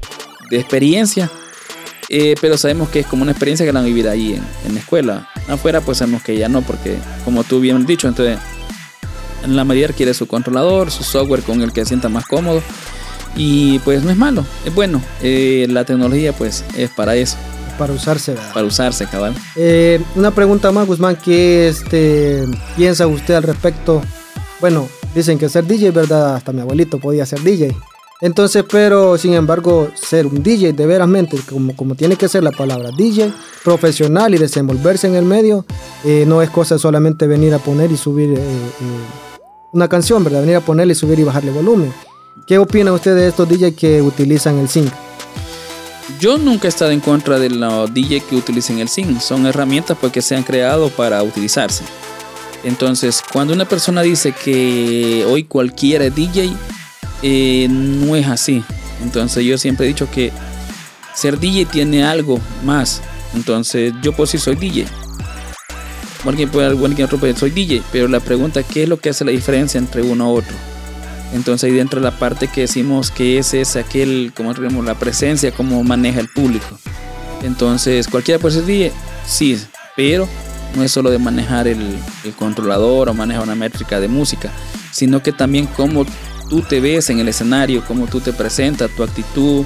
de 0.49 0.59
experiencia, 0.59 1.29
eh, 2.09 2.35
pero 2.39 2.57
sabemos 2.57 2.89
que 2.89 2.99
es 2.99 3.07
como 3.07 3.23
una 3.23 3.31
experiencia 3.31 3.65
que 3.65 3.71
la 3.71 3.79
van 3.79 3.85
a 3.85 3.87
vivir 3.87 4.07
ahí 4.07 4.33
en, 4.33 4.43
en, 4.65 4.75
la 4.75 4.79
escuela. 4.79 5.29
Afuera 5.47 5.81
pues 5.81 5.99
sabemos 5.99 6.23
que 6.23 6.37
ya 6.37 6.49
no, 6.49 6.61
porque 6.61 6.97
como 7.25 7.43
tú 7.43 7.59
bien 7.59 7.77
has 7.77 7.87
dicho, 7.87 8.07
entonces 8.07 8.37
en 9.43 9.55
la 9.55 9.63
medida 9.63 9.87
quiere 9.89 10.13
su 10.13 10.27
controlador, 10.27 10.91
su 10.91 11.03
software 11.03 11.41
con 11.41 11.61
el 11.61 11.71
que 11.71 11.81
se 11.81 11.89
sienta 11.89 12.09
más 12.09 12.25
cómodo. 12.25 12.61
Y 13.35 13.79
pues 13.79 14.03
no 14.03 14.11
es 14.11 14.17
malo, 14.17 14.45
es 14.65 14.73
bueno. 14.73 15.01
Eh, 15.21 15.67
la 15.69 15.85
tecnología 15.85 16.33
pues 16.33 16.63
es 16.77 16.89
para 16.89 17.15
eso 17.15 17.37
para 17.79 17.93
usarse. 17.93 18.33
¿verdad? 18.33 18.53
Para 18.53 18.65
usarse, 18.65 19.07
cabal. 19.07 19.33
Eh, 19.55 20.01
una 20.15 20.31
pregunta 20.31 20.71
más, 20.71 20.85
Guzmán, 20.85 21.15
¿qué 21.15 21.69
este, 21.69 22.43
piensa 22.75 23.07
usted 23.07 23.35
al 23.35 23.43
respecto? 23.43 24.01
Bueno, 24.59 24.89
dicen 25.15 25.39
que 25.39 25.47
ser 25.47 25.65
DJ, 25.65 25.91
¿verdad? 25.91 26.35
Hasta 26.35 26.51
mi 26.51 26.59
abuelito 26.59 26.99
podía 26.99 27.25
ser 27.25 27.41
DJ. 27.41 27.73
Entonces, 28.21 28.65
pero 28.69 29.17
sin 29.17 29.33
embargo, 29.33 29.89
ser 29.95 30.27
un 30.27 30.43
DJ 30.43 30.73
de 30.73 30.85
veramente, 30.85 31.39
como, 31.49 31.73
como 31.75 31.95
tiene 31.95 32.17
que 32.17 32.27
ser 32.27 32.43
la 32.43 32.51
palabra 32.51 32.89
DJ, 32.91 33.31
profesional 33.63 34.35
y 34.35 34.37
desenvolverse 34.37 35.07
en 35.07 35.15
el 35.15 35.23
medio, 35.23 35.65
eh, 36.03 36.25
no 36.27 36.41
es 36.41 36.49
cosa 36.49 36.77
solamente 36.77 37.27
venir 37.27 37.53
a 37.53 37.59
poner 37.59 37.91
y 37.91 37.97
subir 37.97 38.31
eh, 38.31 38.41
eh, 38.41 39.39
una 39.71 39.87
canción, 39.87 40.21
¿verdad? 40.21 40.41
Venir 40.41 40.57
a 40.57 40.61
ponerle 40.61 40.91
y 40.91 40.95
subir 40.95 41.17
y 41.19 41.23
bajarle 41.23 41.51
volumen. 41.51 41.93
¿Qué 42.45 42.57
opina 42.57 42.91
usted 42.91 43.15
de 43.15 43.27
estos 43.27 43.47
DJ 43.47 43.73
que 43.75 44.01
utilizan 44.01 44.57
el 44.59 44.67
sync? 44.67 44.91
Yo 46.19 46.37
nunca 46.37 46.67
he 46.67 46.69
estado 46.69 46.91
en 46.91 46.99
contra 46.99 47.39
de 47.39 47.49
los 47.49 47.93
DJ 47.93 48.21
que 48.21 48.35
utilicen 48.35 48.79
el 48.79 48.89
sync. 48.89 49.19
Son 49.21 49.45
herramientas 49.45 49.97
pues, 49.99 50.25
se 50.25 50.35
han 50.35 50.43
creado 50.43 50.89
para 50.89 51.21
utilizarse. 51.23 51.83
Entonces, 52.63 53.23
cuando 53.31 53.53
una 53.53 53.65
persona 53.65 54.01
dice 54.01 54.33
que 54.33 55.25
hoy 55.27 55.43
cualquiera 55.45 56.05
es 56.05 56.15
DJ, 56.15 56.51
eh, 57.21 57.67
no 57.69 58.15
es 58.15 58.27
así. 58.27 58.63
Entonces 59.03 59.45
yo 59.45 59.57
siempre 59.57 59.85
he 59.85 59.89
dicho 59.89 60.09
que 60.11 60.31
ser 61.13 61.39
DJ 61.39 61.65
tiene 61.65 62.03
algo 62.03 62.39
más. 62.65 63.01
Entonces 63.33 63.93
yo 64.01 64.13
por 64.13 64.27
sí 64.27 64.37
soy 64.37 64.55
DJ. 64.55 64.87
Alguien 66.25 66.49
puede, 66.49 66.67
alguien 66.67 67.05
otro 67.05 67.17
puede, 67.17 67.35
soy 67.35 67.51
DJ. 67.51 67.81
Pero 67.91 68.07
la 68.07 68.19
pregunta, 68.19 68.63
¿qué 68.63 68.83
es 68.83 68.89
lo 68.89 68.97
que 68.97 69.09
hace 69.09 69.23
la 69.23 69.31
diferencia 69.31 69.77
entre 69.77 70.01
uno 70.01 70.25
a 70.25 70.29
otro? 70.29 70.68
Entonces 71.33 71.69
ahí 71.69 71.75
dentro 71.75 71.99
de 71.99 72.05
la 72.05 72.17
parte 72.17 72.47
que 72.47 72.61
decimos 72.61 73.11
que 73.11 73.37
ese 73.37 73.61
es 73.61 73.75
aquel, 73.75 74.33
como 74.35 74.53
digamos, 74.53 74.83
la 74.85 74.95
presencia, 74.95 75.51
cómo 75.51 75.83
maneja 75.83 76.19
el 76.19 76.27
público. 76.27 76.79
Entonces 77.43 78.07
cualquiera 78.07 78.39
puede 78.39 78.63
ser 78.63 78.91
sí, 79.25 79.59
pero 79.95 80.27
no 80.75 80.83
es 80.83 80.91
solo 80.91 81.09
de 81.09 81.19
manejar 81.19 81.67
el, 81.67 81.97
el 82.23 82.33
controlador 82.33 83.09
o 83.09 83.13
manejar 83.13 83.43
una 83.43 83.55
métrica 83.55 83.99
de 83.99 84.07
música, 84.07 84.51
sino 84.91 85.21
que 85.21 85.31
también 85.31 85.67
cómo 85.67 86.05
tú 86.49 86.61
te 86.61 86.79
ves 86.79 87.09
en 87.09 87.19
el 87.19 87.27
escenario, 87.27 87.83
cómo 87.85 88.07
tú 88.07 88.19
te 88.19 88.33
presentas, 88.33 88.89
tu 88.91 89.03
actitud, 89.03 89.65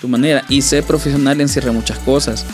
tu 0.00 0.08
manera. 0.08 0.44
Y 0.48 0.62
ser 0.62 0.84
profesional 0.84 1.40
encierra 1.40 1.72
muchas 1.72 1.98
cosas. 2.00 2.44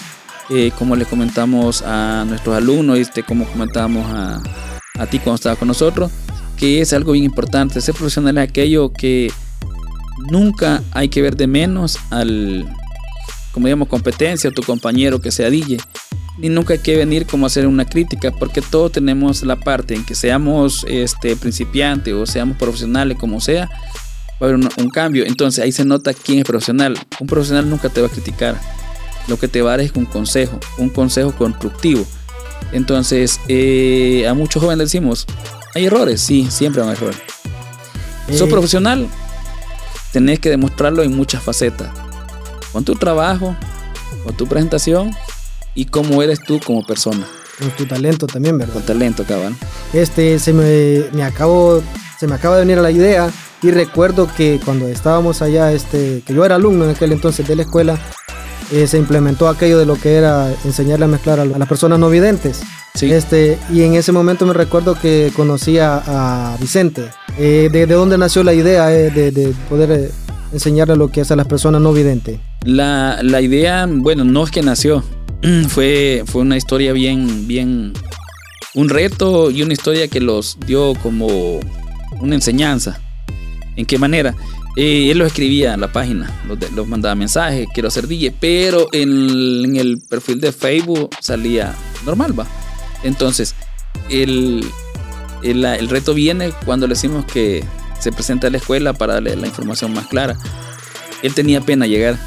Eh, 0.50 0.73
como 0.76 0.97
le 0.97 1.04
comentamos 1.04 1.83
a 1.83 2.25
nuestros 2.26 2.57
alumnos, 2.57 2.99
este, 2.99 3.23
como 3.23 3.47
comentábamos 3.47 4.04
a, 4.12 4.42
a 4.99 5.07
ti 5.07 5.21
cuando 5.21 5.37
estabas 5.37 5.59
con 5.59 5.69
nosotros, 5.69 6.11
que 6.61 6.81
es 6.81 6.93
algo 6.93 7.12
bien 7.12 7.25
importante. 7.25 7.81
Ser 7.81 7.95
profesional 7.95 8.38
es 8.38 8.49
aquello 8.49 8.93
que 8.93 9.33
nunca 10.31 10.83
hay 10.93 11.09
que 11.09 11.23
ver 11.23 11.35
de 11.37 11.47
menos 11.47 11.99
al, 12.11 12.69
como 13.52 13.67
digamos, 13.67 13.88
competencia 13.88 14.50
o 14.50 14.52
tu 14.52 14.62
compañero 14.62 15.21
que 15.21 15.33
sea 15.33 15.50
DJ 15.50 15.79
ni 16.40 16.49
nunca 16.49 16.73
hay 16.73 16.79
que 16.79 16.97
venir 16.97 17.26
como 17.26 17.47
a 17.47 17.49
hacer 17.49 17.67
una 17.67 17.85
crítica, 17.85 18.33
porque 18.33 18.62
todos 18.62 18.93
tenemos 18.93 19.43
la 19.43 19.57
parte 19.57 19.95
en 19.95 20.05
que 20.05 20.14
seamos 20.14 20.87
este, 20.88 21.37
principiantes 21.37 22.14
o 22.14 22.25
seamos 22.25 22.57
profesionales, 22.57 23.19
como 23.19 23.40
sea, 23.40 23.69
va 24.43 24.47
a 24.47 24.50
haber 24.50 24.57
un, 24.57 24.90
cambio. 24.90 25.25
Entonces 25.26 25.62
ahí 25.62 25.71
se 25.71 25.85
nota 25.85 26.14
quién 26.14 26.38
es 26.38 26.45
profesional. 26.45 26.99
Un 27.21 27.26
profesional 27.26 27.69
nunca 27.69 27.90
te 27.90 28.00
va 28.00 28.07
a 28.07 28.11
criticar. 28.11 28.59
Lo 29.29 29.38
que 29.38 29.49
te 29.49 29.61
va 29.61 29.75
a 29.75 29.76
dar 29.76 29.81
es 29.81 29.93
un 29.95 30.07
consejo, 30.07 30.59
un 30.79 30.88
consejo 30.88 31.33
constructivo. 31.33 32.07
Entonces, 32.73 33.38
eh, 33.49 34.26
a 34.26 34.33
muchos 34.33 34.62
jóvenes 34.62 34.90
decimos, 34.90 35.26
hay 35.75 35.87
errores, 35.87 36.21
sí, 36.21 36.49
siempre 36.50 36.83
hay 36.83 36.91
errores. 36.91 37.19
Eh. 38.29 38.37
Sos 38.37 38.49
profesional, 38.49 39.09
tenés 40.12 40.41
que 40.41 40.50
demostrarlo 40.50 41.03
en 41.03 41.15
muchas 41.15 41.43
facetas. 41.43 41.91
Con 42.73 42.85
tu 42.85 42.95
trabajo, 42.95 43.57
con 44.25 44.37
tu 44.37 44.47
presentación 44.47 45.11
y 45.75 45.87
cómo 45.87 46.23
eres 46.23 46.41
tú 46.41 46.61
como 46.65 46.85
persona. 46.87 47.27
Con 47.59 47.71
tu 47.71 47.87
talento 47.87 48.27
también, 48.27 48.57
¿verdad? 48.59 48.75
Con 48.75 48.83
talento, 48.83 49.25
cabrón. 49.25 49.57
Este, 49.93 50.39
se 50.39 50.53
me, 50.53 51.05
me 51.12 51.23
acabo, 51.25 51.83
se 52.19 52.27
me 52.27 52.35
acaba 52.35 52.57
de 52.57 52.62
venir 52.62 52.79
a 52.79 52.83
la 52.83 52.91
idea 52.91 53.31
y 53.62 53.71
recuerdo 53.71 54.29
que 54.37 54.61
cuando 54.65 54.89
estábamos 54.89 55.43
allá, 55.43 55.73
este, 55.73 56.23
que 56.25 56.33
yo 56.33 56.45
era 56.45 56.55
alumno 56.55 56.85
en 56.85 56.91
aquel 56.93 57.12
entonces 57.12 57.47
de 57.47 57.57
la 57.57 57.62
escuela, 57.62 57.99
eh, 58.73 58.87
se 58.87 58.99
implementó 58.99 59.49
aquello 59.49 59.79
de 59.79 59.85
lo 59.85 59.97
que 59.97 60.15
era 60.15 60.50
enseñarle 60.65 61.05
a 61.05 61.09
mezclar 61.09 61.41
a, 61.41 61.45
las 61.45 61.69
personas 61.69 61.99
no 61.99 62.09
videntes. 62.09 62.62
Sí. 62.94 63.11
Este, 63.12 63.59
y 63.73 63.82
en 63.82 63.94
ese 63.94 64.12
momento 64.12 64.47
me 64.47 64.52
recuerdo 64.52 64.99
que 65.00 65.32
conocí 65.35 65.78
a, 65.78 66.56
Vicente. 66.61 67.11
Eh, 67.38 67.68
de, 67.73 67.87
de, 67.87 67.94
dónde 67.94 68.18
nació 68.18 68.42
la 68.42 68.52
idea 68.52 68.92
eh, 68.92 69.11
de, 69.11 69.30
de, 69.30 69.54
poder 69.68 70.11
enseñarle 70.52 70.97
lo 70.97 71.09
que 71.09 71.20
hace 71.20 71.35
a 71.35 71.37
las 71.37 71.47
personas 71.47 71.80
no 71.80 71.92
videntes? 71.92 72.40
La, 72.64 73.20
la 73.23 73.40
idea, 73.40 73.87
bueno, 73.88 74.25
no 74.25 74.44
es 74.44 74.50
que 74.50 74.62
nació, 74.62 75.04
fue, 75.68 76.25
fue 76.26 76.42
una 76.42 76.56
historia 76.56 76.92
bien, 76.92 77.47
bien, 77.47 77.92
un 78.75 78.88
reto 78.88 79.50
y 79.50 79.62
una 79.62 79.73
historia 79.73 80.09
que 80.09 80.20
los 80.20 80.59
dio 80.66 80.94
como 81.02 81.61
una 82.20 82.35
enseñanza. 82.35 83.00
¿En 83.76 83.87
qué 83.87 83.99
manera? 83.99 84.35
Eh, 84.76 85.11
él 85.11 85.18
lo 85.18 85.26
escribía 85.26 85.75
en 85.75 85.80
la 85.80 85.92
página, 85.92 86.30
los, 86.75 86.87
mandaba 86.87 87.14
mensajes, 87.14 87.66
quiero 87.75 87.90
ser 87.90 88.06
DJ, 88.06 88.35
pero 88.38 88.87
en, 88.92 89.76
el 89.76 90.00
perfil 90.09 90.40
de 90.40 90.52
Facebook 90.52 91.11
salía 91.20 91.75
normal, 92.04 92.38
va. 92.38 92.47
Entonces, 93.02 93.54
el, 94.09 94.64
el, 95.42 95.88
reto 95.88 96.14
viene 96.14 96.52
cuando 96.64 96.87
le 96.87 96.95
decimos 96.95 97.25
que 97.25 97.64
se 97.99 98.12
presenta 98.12 98.47
a 98.47 98.50
la 98.50 98.59
escuela 98.59 98.92
para 98.92 99.14
darle 99.14 99.37
la 99.37 99.47
información 99.47 99.92
más 99.92 100.07
clara. 100.07 100.37
Él 101.23 101.35
tenía 101.35 101.61
pena 101.61 101.87
llegar. 101.87 102.19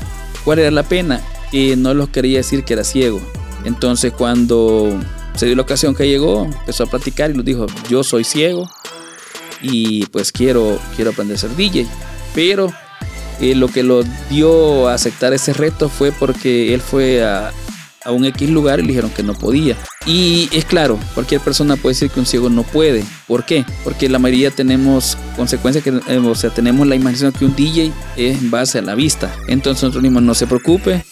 ¿Cuál 0.43 0.59
era 0.59 0.71
la 0.71 0.83
pena? 0.83 1.21
y 1.53 1.75
no 1.77 1.93
los 1.93 2.09
quería 2.09 2.39
decir 2.39 2.65
que 2.65 2.73
era 2.73 2.83
ciego. 2.83 3.21
Entonces 3.63 4.11
cuando 4.11 4.99
se 5.35 5.45
dio 5.45 5.55
la 5.55 5.61
ocasión 5.61 5.95
que 5.95 6.07
llegó, 6.07 6.45
empezó 6.45 6.83
a 6.83 6.87
platicar 6.87 7.31
y 7.31 7.35
nos 7.35 7.45
dijo, 7.45 7.67
yo 7.87 8.03
soy 8.03 8.25
ciego 8.25 8.67
y 9.61 10.05
pues 10.07 10.31
quiero, 10.31 10.79
quiero 10.95 11.11
aprender 11.11 11.37
a 11.37 11.39
ser 11.39 11.55
DJ. 11.55 11.87
Pero 12.33 12.73
eh, 13.39 13.55
lo 13.55 13.67
que 13.69 13.83
lo 13.83 14.03
dio 14.29 14.89
a 14.89 14.95
aceptar 14.95 15.31
ese 15.31 15.53
reto 15.53 15.87
fue 15.87 16.11
porque 16.11 16.73
él 16.73 16.81
fue 16.81 17.23
a, 17.23 17.53
a 18.03 18.11
un 18.11 18.25
X 18.25 18.49
lugar 18.49 18.79
y 18.79 18.81
le 18.81 18.89
dijeron 18.89 19.11
que 19.11 19.23
no 19.23 19.35
podía. 19.35 19.77
Y 20.05 20.49
es 20.51 20.65
claro, 20.65 20.99
cualquier 21.13 21.39
persona 21.39 21.77
puede 21.77 21.93
decir 21.93 22.09
que 22.09 22.19
un 22.19 22.25
ciego 22.25 22.49
no 22.49 22.63
puede. 22.63 23.05
¿Por 23.27 23.45
qué? 23.45 23.65
Porque 23.83 24.09
la 24.09 24.19
mayoría 24.19 24.51
tenemos 24.51 25.17
consecuencias 25.37 25.83
que, 25.83 25.91
eh, 25.91 26.17
o 26.17 26.35
sea, 26.35 26.49
tenemos 26.49 26.85
la 26.87 26.95
imaginación 26.95 27.31
que 27.31 27.45
un 27.45 27.55
DJ 27.55 27.93
es 28.17 28.37
en 28.39 28.51
base 28.51 28.79
a 28.79 28.81
la 28.81 28.95
vista. 28.95 29.33
Entonces 29.47 29.83
nosotros 29.83 30.03
mismos 30.03 30.23
no 30.23 30.33
se 30.33 30.45
preocupe, 30.45 31.05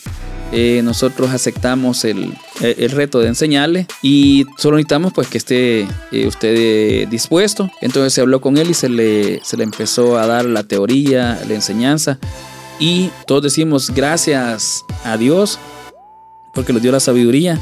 eh, 0.52 0.82
nosotros 0.84 1.30
aceptamos 1.32 2.04
el, 2.04 2.34
el, 2.60 2.92
reto 2.92 3.20
de 3.20 3.30
enseñarle 3.30 3.88
y 4.02 4.46
solo 4.58 4.76
necesitamos 4.76 5.14
pues 5.14 5.28
que 5.28 5.38
esté 5.38 5.88
eh, 6.12 6.28
usted 6.28 7.08
dispuesto. 7.08 7.72
Entonces 7.80 8.12
se 8.12 8.20
habló 8.20 8.42
con 8.42 8.58
él 8.58 8.70
y 8.70 8.74
se 8.74 8.90
le, 8.90 9.40
se 9.46 9.56
le 9.56 9.64
empezó 9.64 10.18
a 10.18 10.28
dar 10.28 10.44
la 10.44 10.64
teoría, 10.64 11.40
la 11.48 11.54
enseñanza 11.54 12.20
y 12.82 13.12
todos 13.28 13.44
decimos 13.44 13.92
gracias 13.92 14.84
a 15.06 15.16
Dios 15.16 15.60
porque 16.52 16.74
nos 16.74 16.82
dio 16.82 16.92
la 16.92 17.00
sabiduría 17.00 17.58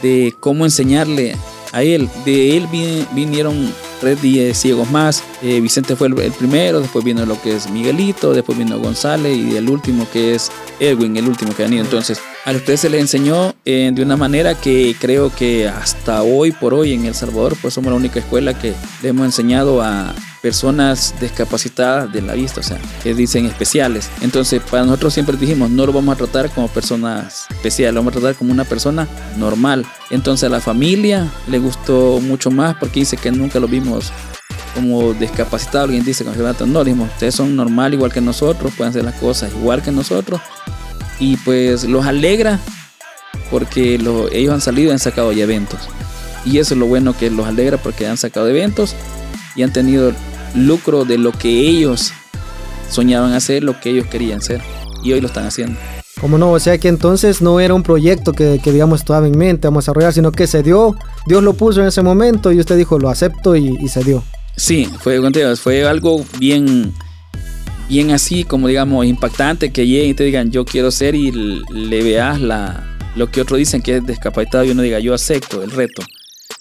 de 0.00 0.34
cómo 0.40 0.64
enseñarle 0.64 1.36
a 1.72 1.82
él. 1.82 2.08
De 2.24 2.56
él 2.56 2.68
vinieron 3.12 3.72
tres 4.00 4.20
días 4.20 4.58
ciegos 4.58 4.90
más. 4.90 5.22
Eh, 5.42 5.60
Vicente 5.60 5.96
fue 5.96 6.08
el, 6.08 6.14
primero, 6.32 6.80
después 6.80 7.04
vino 7.04 7.24
lo 7.26 7.40
que 7.40 7.56
es 7.56 7.70
Miguelito, 7.70 8.34
después 8.34 8.58
vino 8.58 8.78
González 8.78 9.36
y 9.36 9.56
el 9.56 9.68
último 9.68 10.06
que 10.12 10.34
es 10.34 10.50
Edwin, 10.80 11.16
el 11.16 11.28
último 11.28 11.54
que 11.54 11.62
ha 11.62 11.66
venido. 11.66 11.84
Entonces, 11.84 12.20
a 12.44 12.52
usted 12.52 12.76
se 12.76 12.90
le 12.90 13.00
enseñó 13.00 13.54
eh, 13.64 13.90
de 13.94 14.02
una 14.02 14.16
manera 14.16 14.54
que 14.54 14.96
creo 14.98 15.34
que 15.34 15.68
hasta 15.68 16.22
hoy 16.22 16.52
por 16.52 16.74
hoy 16.74 16.92
en 16.92 17.06
El 17.06 17.14
Salvador, 17.14 17.56
pues 17.60 17.74
somos 17.74 17.90
la 17.90 17.96
única 17.96 18.18
escuela 18.18 18.58
que 18.58 18.74
le 19.02 19.08
hemos 19.08 19.24
enseñado 19.24 19.82
a 19.82 20.14
personas 20.42 21.14
discapacitadas 21.20 22.12
de 22.12 22.20
la 22.20 22.34
vista, 22.34 22.60
o 22.60 22.62
sea, 22.64 22.78
que 23.02 23.14
dicen 23.14 23.46
especiales. 23.46 24.10
Entonces, 24.20 24.60
para 24.68 24.84
nosotros 24.84 25.14
siempre 25.14 25.36
dijimos, 25.36 25.70
no 25.70 25.86
lo 25.86 25.92
vamos 25.92 26.14
a 26.14 26.18
tratar 26.18 26.50
como 26.50 26.66
personas 26.68 27.46
especiales, 27.50 27.94
lo 27.94 28.00
vamos 28.00 28.16
a 28.16 28.20
tratar 28.20 28.34
como 28.34 28.52
una 28.52 28.64
persona 28.64 29.06
normal. 29.38 29.86
Entonces, 30.10 30.48
a 30.48 30.50
la 30.50 30.60
familia 30.60 31.30
le 31.46 31.60
gustó 31.60 32.20
mucho 32.20 32.50
más 32.50 32.74
porque 32.74 33.00
dice 33.00 33.16
que 33.16 33.30
nunca 33.30 33.60
lo 33.60 33.68
vimos 33.68 34.12
como 34.74 35.14
discapacitado. 35.14 35.84
Alguien 35.84 36.04
dice, 36.04 36.24
no, 36.66 36.84
dijimos, 36.84 37.08
ustedes 37.10 37.36
son 37.36 37.54
normal 37.54 37.94
igual 37.94 38.12
que 38.12 38.20
nosotros, 38.20 38.72
pueden 38.76 38.90
hacer 38.90 39.04
las 39.04 39.14
cosas 39.14 39.52
igual 39.52 39.80
que 39.80 39.92
nosotros. 39.92 40.40
Y 41.20 41.36
pues 41.38 41.84
los 41.84 42.04
alegra 42.04 42.58
porque 43.48 43.94
ellos 44.32 44.52
han 44.52 44.60
salido 44.60 44.90
y 44.90 44.92
han 44.92 44.98
sacado 44.98 45.30
ya 45.30 45.44
eventos. 45.44 45.80
Y 46.44 46.58
eso 46.58 46.74
es 46.74 46.80
lo 46.80 46.86
bueno 46.86 47.16
que 47.16 47.30
los 47.30 47.46
alegra 47.46 47.76
porque 47.76 48.08
han 48.08 48.16
sacado 48.16 48.48
eventos 48.48 48.96
y 49.54 49.62
han 49.62 49.72
tenido 49.72 50.12
lucro 50.54 51.04
de 51.04 51.18
lo 51.18 51.32
que 51.32 51.48
ellos 51.48 52.12
soñaban 52.90 53.32
hacer, 53.32 53.64
lo 53.64 53.80
que 53.80 53.90
ellos 53.90 54.06
querían 54.06 54.42
ser. 54.42 54.60
Y 55.02 55.12
hoy 55.12 55.20
lo 55.20 55.26
están 55.26 55.46
haciendo. 55.46 55.78
Como 56.20 56.38
no, 56.38 56.52
o 56.52 56.60
sea 56.60 56.78
que 56.78 56.88
entonces 56.88 57.42
no 57.42 57.58
era 57.58 57.74
un 57.74 57.82
proyecto 57.82 58.32
que, 58.32 58.60
que, 58.62 58.70
digamos 58.70 59.00
estaba 59.00 59.26
en 59.26 59.36
mente, 59.36 59.66
vamos 59.66 59.82
a 59.82 59.86
desarrollar, 59.86 60.12
sino 60.12 60.30
que 60.30 60.46
se 60.46 60.62
dio, 60.62 60.94
Dios 61.26 61.42
lo 61.42 61.54
puso 61.54 61.80
en 61.80 61.88
ese 61.88 62.02
momento 62.02 62.52
y 62.52 62.60
usted 62.60 62.76
dijo, 62.76 62.98
lo 62.98 63.08
acepto 63.08 63.56
y, 63.56 63.88
se 63.88 64.04
dio. 64.04 64.22
Sí, 64.56 64.88
fue, 65.00 65.20
fue 65.56 65.84
algo 65.84 66.24
bien, 66.38 66.92
bien 67.88 68.12
así, 68.12 68.44
como 68.44 68.68
digamos, 68.68 69.04
impactante, 69.04 69.72
que 69.72 69.86
lleguen 69.86 70.10
y 70.10 70.14
te 70.14 70.22
digan, 70.22 70.52
yo 70.52 70.64
quiero 70.64 70.92
ser 70.92 71.16
y 71.16 71.32
le 71.32 72.02
veas 72.04 72.40
la, 72.40 72.96
lo 73.16 73.30
que 73.30 73.40
otros 73.40 73.58
dicen 73.58 73.82
que 73.82 73.96
es 73.96 74.06
discapacitado 74.06 74.64
y 74.64 74.70
uno 74.70 74.82
diga, 74.82 75.00
yo 75.00 75.14
acepto 75.14 75.62
el 75.62 75.72
reto. 75.72 76.02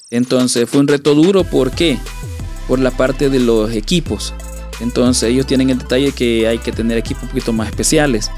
Entonces 0.10 0.70
fue 0.70 0.80
un 0.80 0.88
reto 0.88 1.14
duro, 1.14 1.44
¿por 1.44 1.72
qué? 1.72 2.00
Por 2.72 2.80
la 2.80 2.92
parte 2.92 3.30
de 3.30 3.42
los 3.42 3.74
equipos. 3.74 4.34
Entonces 4.80 5.24
ellos 5.24 5.46
tienen 5.46 5.72
el 5.72 5.78
detalle 5.78 6.14
que 6.14 6.48
hay 6.48 6.58
que 6.58 6.72
tener 6.72 6.98
equipos 6.98 7.24
un 7.24 7.28
poquito 7.28 7.52
más 7.52 7.68
especiales. 7.68 8.32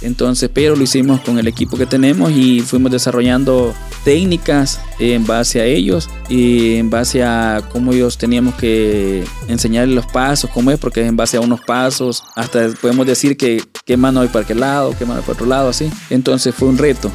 Entonces, 0.00 0.48
pero 0.54 0.76
lo 0.76 0.84
hicimos 0.84 1.20
con 1.22 1.40
el 1.40 1.48
equipo 1.48 1.76
que 1.76 1.86
tenemos 1.86 2.30
y 2.30 2.60
fuimos 2.60 2.92
desarrollando 2.92 3.74
técnicas 4.04 4.80
en 5.00 5.26
base 5.26 5.60
a 5.60 5.64
ellos 5.64 6.08
y 6.28 6.76
en 6.76 6.88
base 6.88 7.24
a 7.24 7.62
cómo 7.72 7.92
ellos 7.92 8.16
teníamos 8.16 8.54
que 8.54 9.24
enseñarles 9.48 9.96
los 9.96 10.06
pasos, 10.06 10.50
cómo 10.50 10.70
es, 10.70 10.78
porque 10.78 11.00
es 11.00 11.08
en 11.08 11.16
base 11.16 11.38
a 11.38 11.40
unos 11.40 11.60
pasos, 11.62 12.22
hasta 12.36 12.68
podemos 12.80 13.08
decir 13.08 13.36
que 13.36 13.60
qué 13.84 13.96
mano 13.96 14.20
hay 14.20 14.28
para 14.28 14.46
qué 14.46 14.54
lado, 14.54 14.94
qué 14.96 15.04
mano 15.04 15.22
para 15.22 15.32
otro 15.32 15.46
lado, 15.46 15.70
así. 15.70 15.90
Entonces 16.10 16.54
fue 16.54 16.68
un 16.68 16.78
reto. 16.78 17.10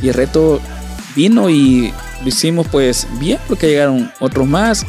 Y 0.00 0.06
el 0.06 0.14
reto 0.14 0.60
vino 1.16 1.50
y 1.50 1.92
lo 2.22 2.28
hicimos 2.28 2.68
pues 2.68 3.08
bien 3.18 3.40
porque 3.48 3.66
llegaron 3.66 4.12
otros 4.20 4.46
más 4.46 4.86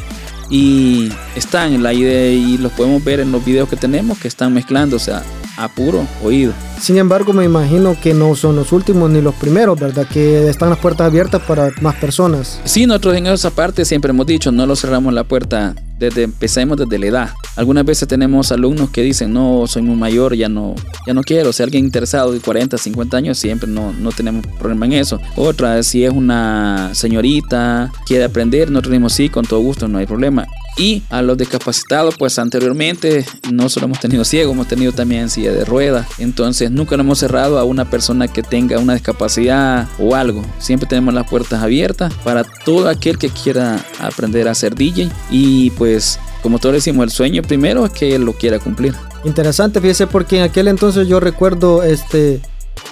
y 0.50 1.10
están 1.34 1.72
en 1.72 1.82
la 1.82 1.92
idea 1.92 2.32
y 2.32 2.58
los 2.58 2.72
podemos 2.72 3.02
ver 3.02 3.20
en 3.20 3.32
los 3.32 3.44
videos 3.44 3.68
que 3.68 3.76
tenemos 3.76 4.18
que 4.18 4.28
están 4.28 4.52
mezclando, 4.52 4.96
o 4.96 5.00
sea, 5.00 5.22
a 5.56 5.68
puro 5.68 6.06
oído. 6.22 6.52
Sin 6.80 6.98
embargo, 6.98 7.32
me 7.32 7.44
imagino 7.44 7.96
que 8.00 8.14
no 8.14 8.34
son 8.34 8.56
los 8.56 8.72
últimos 8.72 9.10
ni 9.10 9.20
los 9.20 9.34
primeros, 9.34 9.78
¿verdad? 9.78 10.06
Que 10.06 10.48
están 10.48 10.70
las 10.70 10.78
puertas 10.78 11.06
abiertas 11.06 11.42
para 11.42 11.70
más 11.80 11.94
personas. 11.96 12.60
Sí, 12.64 12.86
nosotros 12.86 13.16
en 13.16 13.26
esa 13.26 13.50
parte 13.50 13.84
siempre 13.84 14.10
hemos 14.10 14.26
dicho, 14.26 14.50
no 14.50 14.66
lo 14.66 14.74
cerramos 14.76 15.12
la 15.12 15.24
puerta 15.24 15.74
desde 15.98 16.24
empecemos 16.24 16.76
desde 16.76 16.98
la 16.98 17.06
edad. 17.06 17.30
Algunas 17.56 17.84
veces 17.84 18.08
tenemos 18.08 18.50
alumnos 18.50 18.90
que 18.90 19.02
dicen, 19.02 19.32
no, 19.32 19.66
soy 19.66 19.82
muy 19.82 19.94
mayor, 19.94 20.34
ya 20.34 20.48
no, 20.48 20.74
ya 21.06 21.14
no 21.14 21.22
quiero. 21.22 21.52
Si 21.52 21.62
alguien 21.62 21.84
interesado 21.84 22.32
de 22.32 22.40
40, 22.40 22.76
50 22.76 23.16
años, 23.16 23.38
siempre 23.38 23.68
no, 23.68 23.92
no 23.92 24.10
tenemos 24.10 24.44
problema 24.58 24.86
en 24.86 24.94
eso. 24.94 25.20
Otra, 25.36 25.82
si 25.82 26.04
es 26.04 26.12
una 26.12 26.90
señorita, 26.94 27.92
quiere 28.06 28.24
aprender, 28.24 28.70
nosotros 28.70 28.90
decimos 28.90 29.12
sí, 29.12 29.28
con 29.28 29.44
todo 29.44 29.60
gusto, 29.60 29.86
no 29.86 29.98
hay 29.98 30.06
problema. 30.06 30.46
Y 30.76 31.02
a 31.10 31.20
los 31.22 31.36
discapacitados, 31.36 32.16
pues 32.16 32.38
anteriormente 32.38 33.26
no 33.50 33.68
solo 33.68 33.86
hemos 33.86 34.00
tenido 34.00 34.24
ciegos, 34.24 34.54
hemos 34.54 34.68
tenido 34.68 34.92
también 34.92 35.28
silla 35.28 35.52
de 35.52 35.64
ruedas. 35.64 36.06
Entonces 36.18 36.70
nunca 36.70 36.96
lo 36.96 37.02
hemos 37.02 37.18
cerrado 37.18 37.58
a 37.58 37.64
una 37.64 37.90
persona 37.90 38.28
que 38.28 38.42
tenga 38.42 38.78
una 38.78 38.94
discapacidad 38.94 39.88
o 39.98 40.14
algo. 40.14 40.42
Siempre 40.58 40.88
tenemos 40.88 41.12
las 41.12 41.28
puertas 41.28 41.62
abiertas 41.62 42.12
para 42.24 42.44
todo 42.44 42.88
aquel 42.88 43.18
que 43.18 43.28
quiera 43.28 43.84
aprender 44.00 44.48
a 44.48 44.54
ser 44.54 44.74
DJ. 44.74 45.10
Y 45.30 45.70
pues 45.72 46.18
como 46.42 46.58
todos 46.58 46.74
decimos, 46.74 47.04
el 47.04 47.10
sueño 47.10 47.42
primero 47.42 47.86
es 47.86 47.92
que 47.92 48.14
él 48.14 48.24
lo 48.24 48.32
quiera 48.32 48.58
cumplir. 48.58 48.94
Interesante, 49.24 49.80
fíjese, 49.80 50.08
porque 50.08 50.38
en 50.38 50.42
aquel 50.42 50.66
entonces 50.66 51.06
yo 51.06 51.20
recuerdo 51.20 51.84
este 51.84 52.40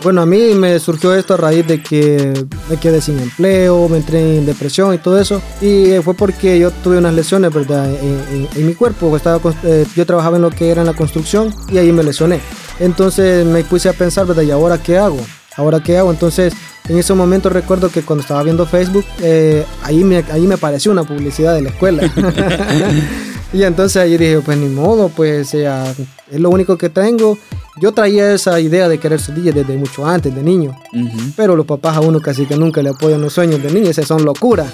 bueno, 0.03 0.23
a 0.23 0.27
mí 0.27 0.55
me 0.55 0.79
surgió 0.79 1.15
esto 1.15 1.35
a 1.35 1.37
raíz 1.37 1.67
de 1.67 1.83
que 1.83 2.33
me 2.69 2.77
quedé 2.77 3.01
sin 3.01 3.19
empleo, 3.19 3.89
me 3.89 3.99
entré 3.99 4.39
en 4.39 4.47
depresión 4.47 4.95
y 4.95 4.99
todo 4.99 5.19
eso. 5.19 5.43
Y 5.61 5.95
fue 6.03 6.15
porque 6.15 6.59
yo 6.59 6.71
tuve 6.71 6.99
unas 6.99 7.15
lesiones, 7.15 7.53
¿verdad? 7.53 7.91
En, 7.91 8.67
mi 8.67 8.75
cuerpo. 8.75 9.15
Estaba, 9.17 9.41
eh, 9.65 9.87
yo 9.95 10.07
trabajaba 10.07 10.37
en 10.37 10.43
lo 10.43 10.51
que 10.51 10.71
era 10.71 10.83
en 10.83 10.87
la 10.87 10.95
construcción 10.95 11.55
y 11.71 11.79
ahí 11.79 11.93
me 11.93 12.03
lesioné. 12.03 12.41
Entonces 12.79 13.45
me 13.45 13.63
puse 13.65 13.89
a 13.89 13.93
pensar, 13.93 14.27
¿verdad? 14.27 14.43
¿Y 14.43 14.51
ahora 14.51 14.79
qué 14.79 14.97
hago? 14.97 15.21
¿Ahora 15.57 15.83
qué 15.83 15.99
hago? 15.99 16.11
Entonces 16.11 16.55
en 16.89 16.99
ese 16.99 17.15
momento 17.15 17.51
recuerdo 17.51 17.91
que 17.91 18.03
cuando 18.03 18.23
estaba 18.23 18.43
viendo 18.43 18.67
Facebook, 18.67 19.05
eh, 19.21 19.65
ahí, 19.83 20.03
me, 20.03 20.25
ahí 20.31 20.47
me 20.47 20.55
apareció 20.55 20.91
una 20.91 21.05
publicidad 21.05 21.55
de 21.55 21.63
la 21.63 21.69
escuela. 21.69 22.03
y 23.53 23.63
entonces 23.63 24.03
ahí 24.03 24.17
dije, 24.17 24.41
pues 24.45 24.59
ni 24.59 24.69
modo, 24.69 25.09
pues 25.09 25.55
es 25.55 26.41
lo 26.41 26.51
único 26.51 26.77
que 26.77 26.89
tengo 26.89 27.37
yo 27.81 27.93
traía 27.93 28.33
esa 28.33 28.61
idea 28.61 28.89
de 28.89 28.99
querer 28.99 29.21
ser 29.21 29.35
DJ 29.35 29.53
desde 29.53 29.77
mucho 29.77 30.07
antes, 30.07 30.35
de 30.35 30.43
niño. 30.43 30.77
Pero 31.35 31.57
los 31.57 31.65
papás 31.65 31.97
a 31.97 32.01
uno 32.01 32.21
casi 32.21 32.45
que 32.45 32.57
nunca 32.57 32.83
le 32.83 32.91
apoyan 32.91 33.23
los 33.23 33.33
sueños 33.33 33.63
de 33.63 33.73
niño, 33.73 33.89
esas 33.89 34.07
son 34.07 34.25
locuras. 34.25 34.71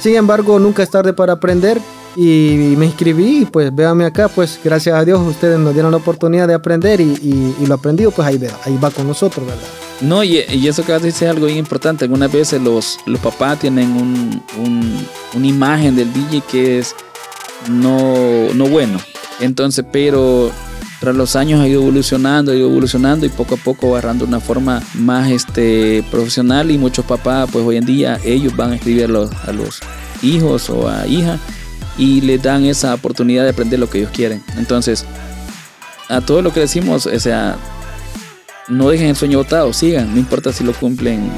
Sin 0.00 0.16
embargo, 0.16 0.58
nunca 0.58 0.82
es 0.82 0.90
tarde 0.90 1.12
para 1.12 1.34
aprender 1.34 1.80
y 2.16 2.74
me 2.76 2.86
inscribí 2.86 3.42
y 3.42 3.44
pues 3.44 3.72
véame 3.72 4.04
acá, 4.04 4.26
pues 4.28 4.58
gracias 4.64 4.96
a 4.96 5.04
Dios 5.04 5.20
ustedes 5.20 5.60
nos 5.60 5.72
dieron 5.72 5.92
la 5.92 5.98
oportunidad 5.98 6.48
de 6.48 6.54
aprender 6.54 7.00
y, 7.00 7.54
lo 7.64 7.74
aprendido 7.74 8.10
pues 8.10 8.26
ahí, 8.26 8.40
ahí 8.64 8.76
va 8.82 8.90
con 8.90 9.06
nosotros, 9.06 9.46
¿verdad? 9.46 9.62
No, 10.00 10.24
y, 10.24 10.38
eso 10.66 10.84
que 10.84 10.92
decir 10.94 11.28
es 11.28 11.30
algo 11.30 11.46
bien 11.46 11.58
importante. 11.58 12.06
Algunas 12.06 12.32
veces 12.32 12.60
los, 12.60 12.98
los 13.06 13.20
papás 13.20 13.60
tienen 13.60 13.92
un, 13.92 14.42
una 15.36 15.46
imagen 15.46 15.94
del 15.94 16.12
DJ 16.12 16.42
que 16.50 16.78
es 16.80 16.96
no, 17.68 18.52
no 18.54 18.66
bueno. 18.66 18.98
Entonces, 19.40 19.84
pero 19.90 20.50
tras 21.00 21.16
los 21.16 21.34
años 21.34 21.60
ha 21.60 21.66
ido 21.66 21.80
evolucionando, 21.80 22.52
ha 22.52 22.54
ido 22.54 22.68
evolucionando 22.68 23.24
y 23.24 23.30
poco 23.30 23.54
a 23.54 23.58
poco 23.58 23.92
agarrando 23.92 24.26
una 24.26 24.38
forma 24.38 24.82
más 24.94 25.30
este, 25.30 26.04
profesional 26.10 26.70
y 26.70 26.76
muchos 26.76 27.06
papás 27.06 27.48
pues 27.50 27.64
hoy 27.64 27.78
en 27.78 27.86
día 27.86 28.20
ellos 28.22 28.54
van 28.54 28.72
a 28.72 28.74
escribir 28.76 29.04
a 29.04 29.52
los, 29.52 29.80
hijos 30.22 30.68
o 30.68 30.90
a 30.90 31.06
hijas 31.06 31.40
y 31.96 32.20
les 32.20 32.42
dan 32.42 32.66
esa 32.66 32.92
oportunidad 32.92 33.44
de 33.44 33.50
aprender 33.50 33.80
lo 33.80 33.88
que 33.88 33.98
ellos 33.98 34.10
quieren. 34.12 34.42
Entonces, 34.58 35.06
a 36.10 36.20
todo 36.20 36.42
lo 36.42 36.52
que 36.52 36.60
decimos, 36.60 37.06
o 37.06 37.20
sea, 37.20 37.56
no 38.68 38.90
dejen 38.90 39.08
el 39.08 39.16
sueño 39.16 39.38
botado, 39.38 39.72
sigan, 39.72 40.12
no 40.12 40.20
importa 40.20 40.52
si 40.52 40.64
lo 40.64 40.74
cumplen 40.74 41.30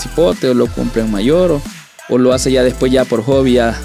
cipote 0.00 0.48
o 0.48 0.54
lo 0.54 0.66
cumplen 0.66 1.10
mayor 1.10 1.60
o, 2.08 2.18
lo 2.18 2.32
hace 2.32 2.50
ya 2.50 2.62
después 2.62 2.90
ya 2.90 3.04
por 3.04 3.22
hobby, 3.22 3.54
ya, 3.54 3.78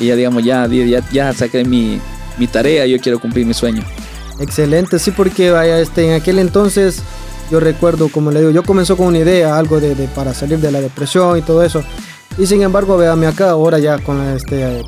ya 0.00 0.16
digamos, 0.16 0.44
ya, 0.44 0.66
ya, 0.66 1.02
ya 1.10 1.32
saqué 1.32 1.64
mi, 1.64 2.00
mi 2.38 2.46
tarea, 2.46 2.86
yo 2.86 2.98
quiero 2.98 3.18
cumplir 3.18 3.46
mi 3.46 3.54
sueño. 3.54 3.82
Excelente, 4.38 4.98
sí, 4.98 5.10
porque 5.10 5.50
vaya, 5.50 5.80
este, 5.80 6.06
en 6.06 6.20
aquel 6.20 6.38
entonces 6.38 7.02
yo 7.50 7.60
recuerdo, 7.60 8.08
como 8.08 8.32
le 8.32 8.40
digo, 8.40 8.50
yo 8.50 8.62
comenzó 8.62 8.96
con 8.96 9.06
una 9.06 9.18
idea, 9.18 9.56
algo 9.56 9.80
de, 9.80 9.94
para 10.14 10.34
salir 10.34 10.58
de 10.58 10.72
la 10.72 10.80
depresión 10.80 11.38
y 11.38 11.42
todo 11.42 11.62
eso. 11.62 11.82
Y 12.38 12.46
sin 12.46 12.62
embargo, 12.62 12.96
véame 12.96 13.26
acá, 13.26 13.50
ahora 13.50 13.78
ya 13.78 13.98
con 13.98 14.20
este, 14.28 14.82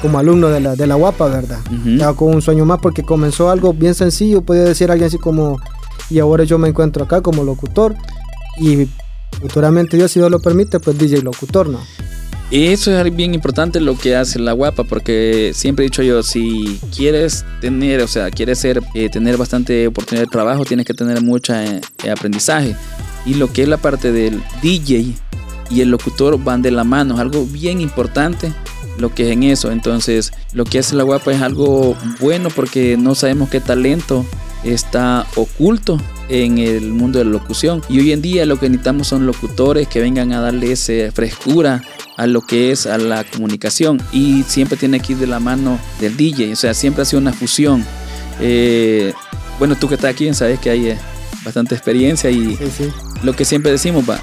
como 0.00 0.18
alumno 0.18 0.48
de 0.48 0.60
la, 0.60 0.76
de 0.76 0.86
la 0.86 0.94
guapa, 0.94 1.26
¿verdad? 1.28 1.58
Ya 1.84 2.12
con 2.12 2.34
un 2.34 2.40
sueño 2.40 2.64
más 2.64 2.78
porque 2.80 3.02
comenzó 3.02 3.50
algo 3.50 3.72
bien 3.72 3.94
sencillo, 3.94 4.42
podría 4.42 4.64
decir 4.64 4.90
alguien 4.90 5.08
así 5.08 5.18
como, 5.18 5.60
y 6.08 6.18
ahora 6.20 6.44
yo 6.44 6.56
me 6.56 6.68
encuentro 6.68 7.04
acá 7.04 7.20
como 7.20 7.42
locutor 7.42 7.94
y 8.58 8.88
futuramente 9.40 9.96
Dios, 9.96 10.12
si 10.12 10.20
Dios 10.20 10.30
lo 10.30 10.38
permite, 10.38 10.78
pues 10.78 10.96
DJ 10.96 11.22
locutor, 11.22 11.68
¿no? 11.68 11.80
Eso 12.56 12.96
es 12.96 13.16
bien 13.16 13.34
importante 13.34 13.80
lo 13.80 13.98
que 13.98 14.14
hace 14.14 14.38
la 14.38 14.52
guapa, 14.52 14.84
porque 14.84 15.50
siempre 15.52 15.84
he 15.84 15.88
dicho 15.88 16.04
yo, 16.04 16.22
si 16.22 16.78
quieres 16.94 17.44
tener, 17.60 18.00
o 18.00 18.06
sea, 18.06 18.30
quieres 18.30 18.60
ser, 18.60 18.80
eh, 18.94 19.08
tener 19.08 19.36
bastante 19.36 19.88
oportunidad 19.88 20.26
de 20.26 20.30
trabajo, 20.30 20.64
tienes 20.64 20.86
que 20.86 20.94
tener 20.94 21.20
mucho 21.20 21.52
eh, 21.52 21.80
aprendizaje. 22.08 22.76
Y 23.26 23.34
lo 23.34 23.52
que 23.52 23.62
es 23.62 23.68
la 23.68 23.78
parte 23.78 24.12
del 24.12 24.40
DJ 24.62 25.16
y 25.68 25.80
el 25.80 25.90
locutor 25.90 26.40
van 26.44 26.62
de 26.62 26.70
la 26.70 26.84
mano, 26.84 27.14
es 27.14 27.20
algo 27.20 27.44
bien 27.44 27.80
importante 27.80 28.52
lo 28.98 29.12
que 29.12 29.24
es 29.24 29.32
en 29.32 29.42
eso. 29.42 29.72
Entonces, 29.72 30.32
lo 30.52 30.64
que 30.64 30.78
hace 30.78 30.94
la 30.94 31.02
guapa 31.02 31.32
es 31.32 31.42
algo 31.42 31.96
bueno 32.20 32.50
porque 32.50 32.96
no 32.96 33.16
sabemos 33.16 33.48
qué 33.48 33.58
talento 33.58 34.24
está 34.62 35.26
oculto 35.34 36.00
en 36.28 36.58
el 36.58 36.92
mundo 36.92 37.18
de 37.18 37.24
la 37.24 37.32
locución. 37.32 37.82
Y 37.88 37.98
hoy 37.98 38.12
en 38.12 38.22
día 38.22 38.46
lo 38.46 38.60
que 38.60 38.68
necesitamos 38.68 39.08
son 39.08 39.26
locutores 39.26 39.88
que 39.88 40.00
vengan 40.00 40.32
a 40.32 40.40
darle 40.40 40.70
esa 40.70 41.10
frescura 41.12 41.82
a 42.16 42.26
lo 42.26 42.42
que 42.42 42.70
es 42.70 42.86
a 42.86 42.98
la 42.98 43.24
comunicación. 43.24 44.00
Y 44.12 44.44
siempre 44.44 44.76
tiene 44.76 45.00
que 45.00 45.12
ir 45.12 45.18
de 45.18 45.26
la 45.26 45.40
mano 45.40 45.78
del 46.00 46.16
DJ. 46.16 46.52
O 46.52 46.56
sea, 46.56 46.74
siempre 46.74 47.02
ha 47.02 47.04
sido 47.04 47.20
una 47.20 47.32
fusión. 47.32 47.84
Eh, 48.40 49.12
bueno, 49.58 49.76
tú 49.76 49.88
que 49.88 49.94
estás 49.94 50.10
aquí 50.10 50.32
sabes 50.34 50.58
que 50.58 50.70
hay 50.70 50.88
eh, 50.88 50.98
bastante 51.44 51.74
experiencia 51.74 52.30
y 52.30 52.58
lo 53.22 53.34
que 53.34 53.44
siempre 53.44 53.70
decimos 53.70 54.08
va 54.08 54.18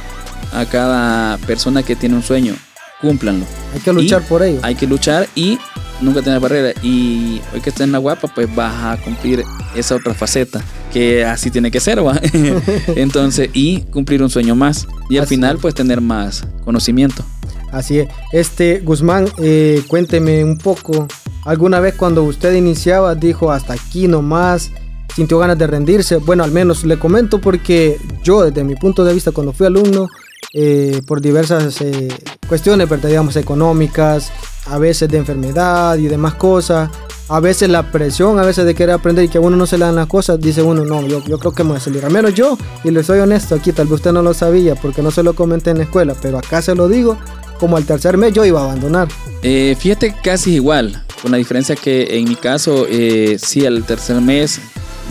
a 0.51 0.65
cada 0.65 1.38
persona 1.39 1.84
que 1.84 1.95
tiene 1.95 2.15
un 2.15 2.23
sueño, 2.23 2.56
cúmplanlo. 2.99 3.45
Hay 3.73 3.80
que 3.80 3.93
luchar 3.93 4.21
por 4.23 4.43
ello. 4.43 4.60
Hay 4.63 4.75
que 4.75 4.88
luchar 4.88 5.27
y 5.36 5.58
nunca 6.01 6.21
tener 6.21 6.39
barrera. 6.39 6.73
Y 6.84 7.41
hoy 7.54 7.62
que 7.62 7.69
estás 7.69 7.86
en 7.86 7.91
la 7.91 7.99
guapa, 7.99 8.27
pues 8.27 8.54
vas 8.54 8.73
a 8.84 9.01
cumplir 9.01 9.43
esa 9.75 9.95
otra 9.95 10.13
faceta, 10.13 10.62
que 10.91 11.23
así 11.23 11.49
tiene 11.49 11.71
que 11.71 11.80
ser, 11.80 12.06
¿va? 12.06 12.19
Entonces, 12.95 13.49
y 13.54 13.82
cumplir 13.84 14.21
un 14.21 14.30
sueño 14.30 14.56
más. 14.56 14.88
Y 15.10 15.17
al 15.17 15.27
final, 15.27 15.58
pues 15.58 15.73
tener 15.73 16.01
más 16.01 16.45
conocimiento. 16.65 17.23
Así 17.71 17.99
es. 17.99 18.10
Este, 18.31 18.79
Guzmán, 18.79 19.27
eh, 19.38 19.84
cuénteme 19.88 20.43
un 20.43 20.57
poco. 20.57 21.07
¿Alguna 21.45 21.79
vez 21.79 21.95
cuando 21.95 22.23
usted 22.23 22.53
iniciaba 22.53 23.15
dijo 23.15 23.51
hasta 23.51 23.73
aquí 23.73 24.07
nomás? 24.07 24.71
¿Sintió 25.15 25.39
ganas 25.39 25.57
de 25.57 25.67
rendirse? 25.67 26.17
Bueno, 26.17 26.43
al 26.43 26.51
menos 26.51 26.84
le 26.84 26.97
comento 26.97 27.39
porque 27.39 27.97
yo, 28.23 28.43
desde 28.43 28.63
mi 28.63 28.75
punto 28.75 29.03
de 29.03 29.13
vista, 29.13 29.31
cuando 29.31 29.51
fui 29.51 29.67
alumno, 29.67 30.07
eh, 30.53 31.01
por 31.07 31.21
diversas 31.21 31.81
eh, 31.81 32.10
cuestiones, 32.47 32.89
digamos, 33.03 33.36
económicas, 33.36 34.31
a 34.65 34.77
veces 34.77 35.10
de 35.10 35.17
enfermedad 35.17 35.97
y 35.97 36.07
demás 36.07 36.36
cosas, 36.36 36.89
a 37.29 37.39
veces 37.39 37.69
la 37.69 37.91
presión, 37.91 38.39
a 38.39 38.43
veces 38.43 38.65
de 38.65 38.75
querer 38.75 38.95
aprender 38.95 39.23
y 39.23 39.29
que 39.29 39.38
a 39.38 39.41
uno 39.41 39.55
no 39.55 39.65
se 39.65 39.77
le 39.77 39.86
dan 39.86 39.95
las 39.95 40.07
cosas, 40.07 40.39
dice 40.39 40.62
uno, 40.62 40.84
no, 40.84 41.01
yo, 41.07 41.23
yo 41.23 41.39
creo 41.39 41.53
que 41.53 41.63
me 41.63 41.69
voy 41.69 41.77
a 41.77 41.81
salir. 41.81 42.03
Al 42.03 42.12
menos 42.12 42.34
yo, 42.34 42.57
y 42.84 42.91
le 42.91 43.03
soy 43.03 43.19
honesto 43.19 43.55
aquí, 43.55 43.71
tal 43.71 43.88
vez 43.88 43.95
usted 43.95 44.12
no 44.12 44.21
lo 44.21 44.34
sabía 44.34 44.75
porque 44.75 45.01
no 45.01 45.12
se 45.12 45.23
lo 45.23 45.34
comenté 45.34 45.71
en 45.71 45.77
la 45.77 45.84
escuela, 45.84 46.13
pero 46.21 46.38
acá 46.38 46.62
se 46.62 46.75
lo 46.75 46.89
digo, 46.89 47.17
como 47.62 47.78
al 47.78 47.86
tercer 47.86 48.17
mes 48.17 48.34
yo 48.34 48.43
iba 48.43 48.60
a 48.60 48.63
abandonar. 48.63 49.08
Eh, 49.43 49.78
fíjate 49.80 50.15
casi 50.24 50.56
igual, 50.56 51.00
con 51.21 51.30
la 51.30 51.38
diferencia 51.38 51.76
que 51.76 52.17
en 52.17 52.28
mi 52.28 52.36
caso, 52.36 52.88
eh, 52.89 53.38
sí, 53.39 53.67
al 53.67 53.84
tercer 53.84 54.19
mes 54.19 54.60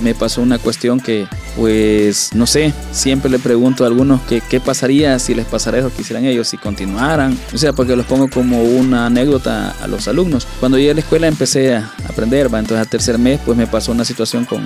me 0.02 0.14
pasó 0.14 0.42
una 0.42 0.58
cuestión 0.58 0.98
que, 0.98 1.28
pues, 1.56 2.30
no 2.34 2.46
sé, 2.46 2.72
siempre 2.90 3.30
le 3.30 3.38
pregunto 3.38 3.84
a 3.84 3.86
algunos 3.86 4.20
que 4.22 4.40
qué 4.40 4.58
pasaría 4.58 5.16
si 5.20 5.32
les 5.32 5.46
pasara 5.46 5.78
eso 5.78 5.92
que 5.94 6.02
hicieran 6.02 6.24
ellos, 6.24 6.48
si 6.48 6.56
continuaran. 6.56 7.38
O 7.54 7.58
sea, 7.58 7.72
porque 7.72 7.94
los 7.94 8.06
pongo 8.06 8.28
como 8.28 8.64
una 8.64 9.06
anécdota 9.06 9.76
a 9.80 9.86
los 9.86 10.08
alumnos. 10.08 10.48
Cuando 10.58 10.76
llegué 10.76 10.90
a 10.90 10.94
la 10.94 11.00
escuela 11.00 11.28
empecé 11.28 11.76
a 11.76 11.92
aprender, 12.08 12.52
¿va? 12.52 12.58
entonces 12.58 12.84
al 12.84 12.88
tercer 12.88 13.16
mes, 13.16 13.38
pues 13.44 13.56
me 13.56 13.68
pasó 13.68 13.92
una 13.92 14.04
situación 14.04 14.44
con, 14.44 14.64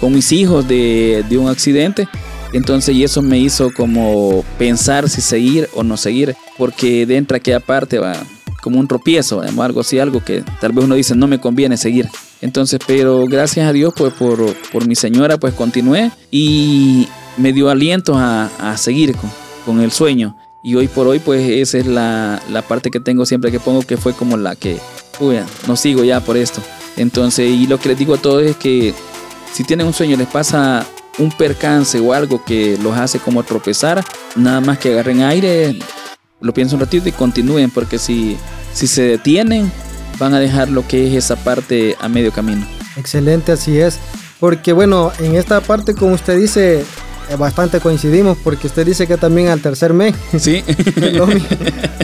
con 0.00 0.12
mis 0.12 0.32
hijos 0.32 0.68
de, 0.68 1.24
de 1.30 1.38
un 1.38 1.48
accidente. 1.48 2.08
Entonces, 2.52 2.94
y 2.94 3.04
eso 3.04 3.22
me 3.22 3.38
hizo 3.38 3.72
como 3.72 4.44
pensar 4.58 5.08
si 5.08 5.20
seguir 5.20 5.68
o 5.74 5.82
no 5.82 5.96
seguir, 5.96 6.36
porque 6.58 7.06
dentro 7.06 7.34
de 7.34 7.38
aquella 7.38 7.60
parte 7.60 7.98
va 7.98 8.14
como 8.62 8.78
un 8.78 8.86
tropiezo, 8.86 9.42
algo 9.42 9.80
así, 9.80 9.98
algo 9.98 10.22
que 10.24 10.44
tal 10.60 10.72
vez 10.72 10.84
uno 10.84 10.94
dice 10.94 11.16
no 11.16 11.26
me 11.26 11.40
conviene 11.40 11.76
seguir. 11.76 12.08
Entonces, 12.40 12.78
pero 12.86 13.26
gracias 13.26 13.66
a 13.66 13.72
Dios, 13.72 13.92
pues 13.96 14.12
por, 14.14 14.54
por 14.70 14.86
mi 14.86 14.94
señora, 14.94 15.38
pues 15.38 15.54
continué 15.54 16.10
y 16.30 17.08
me 17.36 17.52
dio 17.52 17.70
aliento 17.70 18.16
a, 18.16 18.50
a 18.58 18.76
seguir 18.76 19.16
con, 19.16 19.30
con, 19.66 19.80
el 19.80 19.90
sueño. 19.90 20.36
Y 20.62 20.76
hoy 20.76 20.86
por 20.86 21.08
hoy, 21.08 21.18
pues 21.18 21.48
esa 21.48 21.78
es 21.78 21.86
la, 21.86 22.40
la, 22.50 22.62
parte 22.62 22.90
que 22.90 23.00
tengo 23.00 23.26
siempre 23.26 23.50
que 23.50 23.58
pongo, 23.58 23.82
que 23.82 23.96
fue 23.96 24.12
como 24.12 24.36
la 24.36 24.54
que, 24.54 24.78
uy, 25.18 25.38
no 25.66 25.76
sigo 25.76 26.04
ya 26.04 26.20
por 26.20 26.36
esto. 26.36 26.60
Entonces, 26.96 27.50
y 27.50 27.66
lo 27.66 27.78
que 27.78 27.88
les 27.88 27.98
digo 27.98 28.14
a 28.14 28.18
todos 28.18 28.42
es 28.42 28.56
que 28.56 28.94
si 29.52 29.64
tienen 29.64 29.86
un 29.86 29.92
sueño, 29.92 30.16
les 30.16 30.28
pasa 30.28 30.86
un 31.18 31.30
percance 31.30 31.98
o 32.00 32.12
algo 32.12 32.44
que 32.44 32.78
los 32.82 32.96
hace 32.96 33.18
como 33.18 33.42
tropezar, 33.42 34.04
nada 34.36 34.60
más 34.60 34.78
que 34.78 34.92
agarren 34.92 35.22
aire, 35.22 35.78
lo 36.40 36.52
piensen 36.52 36.76
un 36.76 36.80
ratito 36.80 37.08
y 37.08 37.12
continúen, 37.12 37.70
porque 37.70 37.98
si, 37.98 38.36
si 38.72 38.86
se 38.86 39.02
detienen, 39.02 39.70
van 40.18 40.34
a 40.34 40.40
dejar 40.40 40.68
lo 40.68 40.86
que 40.86 41.08
es 41.08 41.24
esa 41.24 41.36
parte 41.36 41.96
a 42.00 42.08
medio 42.08 42.32
camino. 42.32 42.66
Excelente, 42.96 43.52
así 43.52 43.78
es. 43.78 43.98
Porque 44.40 44.72
bueno, 44.72 45.12
en 45.18 45.36
esta 45.36 45.60
parte, 45.60 45.94
como 45.94 46.14
usted 46.14 46.36
dice, 46.36 46.84
eh, 47.30 47.36
bastante 47.38 47.80
coincidimos, 47.80 48.36
porque 48.42 48.66
usted 48.66 48.84
dice 48.84 49.06
que 49.06 49.16
también 49.16 49.48
al 49.48 49.60
tercer 49.60 49.92
mes. 49.92 50.14
Sí. 50.38 50.64
lo, 51.12 51.28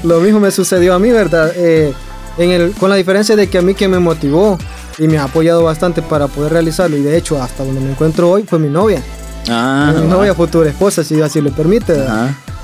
lo, 0.05 0.21
mismo 0.21 0.41
me 0.41 0.51
sucedió 0.51 0.95
a 0.95 0.99
mí, 0.99 1.11
¿verdad? 1.11 1.53
Eh, 1.57 1.93
en 2.39 2.51
el, 2.51 2.73
con 2.73 2.91
la 2.91 2.97
diferencia 2.97 3.35
de 3.37 3.49
que 3.49 3.59
a 3.59 3.63
mí 3.63 3.75
que 3.75 3.89
me 3.89 3.99
motivó 3.99 4.59
y 4.99 5.07
me 5.07 5.19
ha 5.19 5.25
apoyado 5.25 5.63
bastante 5.65 6.03
para 6.03 6.27
poder 6.27 6.53
realizarlo, 6.53 6.97
y 6.97 7.03
de 7.03 7.17
hecho 7.17 7.41
hasta 7.43 7.65
donde 7.65 7.81
me 7.81 7.91
encuentro 7.91 8.31
hoy 8.31 8.45
fue 8.45 8.59
mi 8.59 8.69
novia. 8.69 9.03
Ah, 9.49 9.95
mi 9.97 10.07
novia, 10.07 10.35
futura 10.35 10.69
esposa, 10.69 11.03
si 11.03 11.21
así 11.23 11.41
lo 11.41 11.51
permite. 11.53 11.95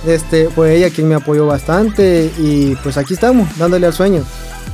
Este, 0.07 0.51
fue 0.51 0.77
ella 0.77 0.91
quien 0.91 1.09
me 1.09 1.15
apoyó 1.15 1.47
bastante 1.47 2.31
y 2.39 2.75
pues 2.83 2.99
aquí 2.99 3.15
estamos, 3.15 3.49
dándole 3.57 3.87
al 3.87 3.95
sueño. 3.95 4.23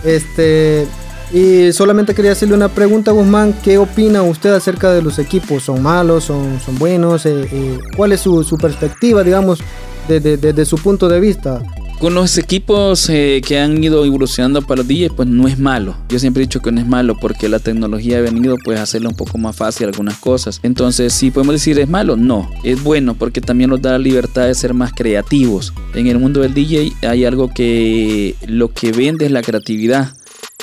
Este, 0.05 0.89
y 1.33 1.73
solamente 1.73 2.15
quería 2.15 2.33
hacerle 2.33 2.55
una 2.55 2.69
pregunta, 2.69 3.13
Guzmán. 3.13 3.55
¿Qué 3.63 3.79
opina 3.79 4.23
usted 4.23 4.53
acerca 4.53 4.91
de 4.93 5.03
los 5.03 5.21
equipos? 5.21 5.63
¿Son 5.63 5.81
malos? 5.81 6.25
¿Son, 6.25 6.59
son 6.65 6.79
buenos? 6.79 7.27
Eh, 7.27 7.49
eh, 7.53 7.79
¿Cuál 7.97 8.11
es 8.13 8.21
su, 8.23 8.43
su 8.43 8.59
perspectiva, 8.59 9.23
digamos, 9.23 9.61
desde 10.09 10.37
de, 10.37 10.53
de 10.53 10.65
su 10.65 10.79
punto 10.79 11.09
de 11.09 11.21
vista? 11.21 11.63
Con 12.01 12.15
los 12.15 12.39
equipos 12.39 13.11
eh, 13.11 13.43
que 13.47 13.59
han 13.59 13.85
ido 13.85 14.07
evolucionando 14.07 14.63
para 14.63 14.79
los 14.79 14.89
DJs, 14.89 15.13
pues 15.15 15.29
no 15.29 15.47
es 15.47 15.59
malo. 15.59 15.95
Yo 16.09 16.19
siempre 16.19 16.43
he 16.43 16.47
dicho 16.47 16.63
que 16.63 16.73
no 16.73 16.81
es 16.81 16.87
malo 16.87 17.15
porque 17.15 17.47
la 17.47 17.59
tecnología 17.59 18.17
ha 18.17 18.21
venido 18.23 18.57
pues 18.65 18.79
a 18.81 18.85
hacerle 18.85 19.09
un 19.09 19.15
poco 19.15 19.37
más 19.37 19.55
fácil 19.55 19.89
algunas 19.89 20.17
cosas. 20.17 20.61
Entonces, 20.63 21.13
si 21.13 21.31
podemos 21.31 21.57
decir 21.57 21.79
es 21.79 21.91
malo, 21.91 22.17
no. 22.17 22.49
Es 22.65 22.83
bueno 22.83 23.13
porque 23.13 23.43
también 23.43 23.69
nos 23.69 23.83
da 23.83 23.93
la 23.93 23.99
libertad 23.99 24.47
de 24.47 24.55
ser 24.55 24.73
más 24.73 24.95
creativos. 24.95 25.75
En 25.93 26.07
el 26.07 26.19
mundo 26.19 26.41
del 26.41 26.55
DJ 26.55 26.91
hay 27.03 27.27
algo 27.27 27.51
que 27.53 28.35
lo 28.47 28.73
que 28.73 28.93
vende 28.93 29.27
es 29.27 29.31
la 29.31 29.43
creatividad. 29.43 30.15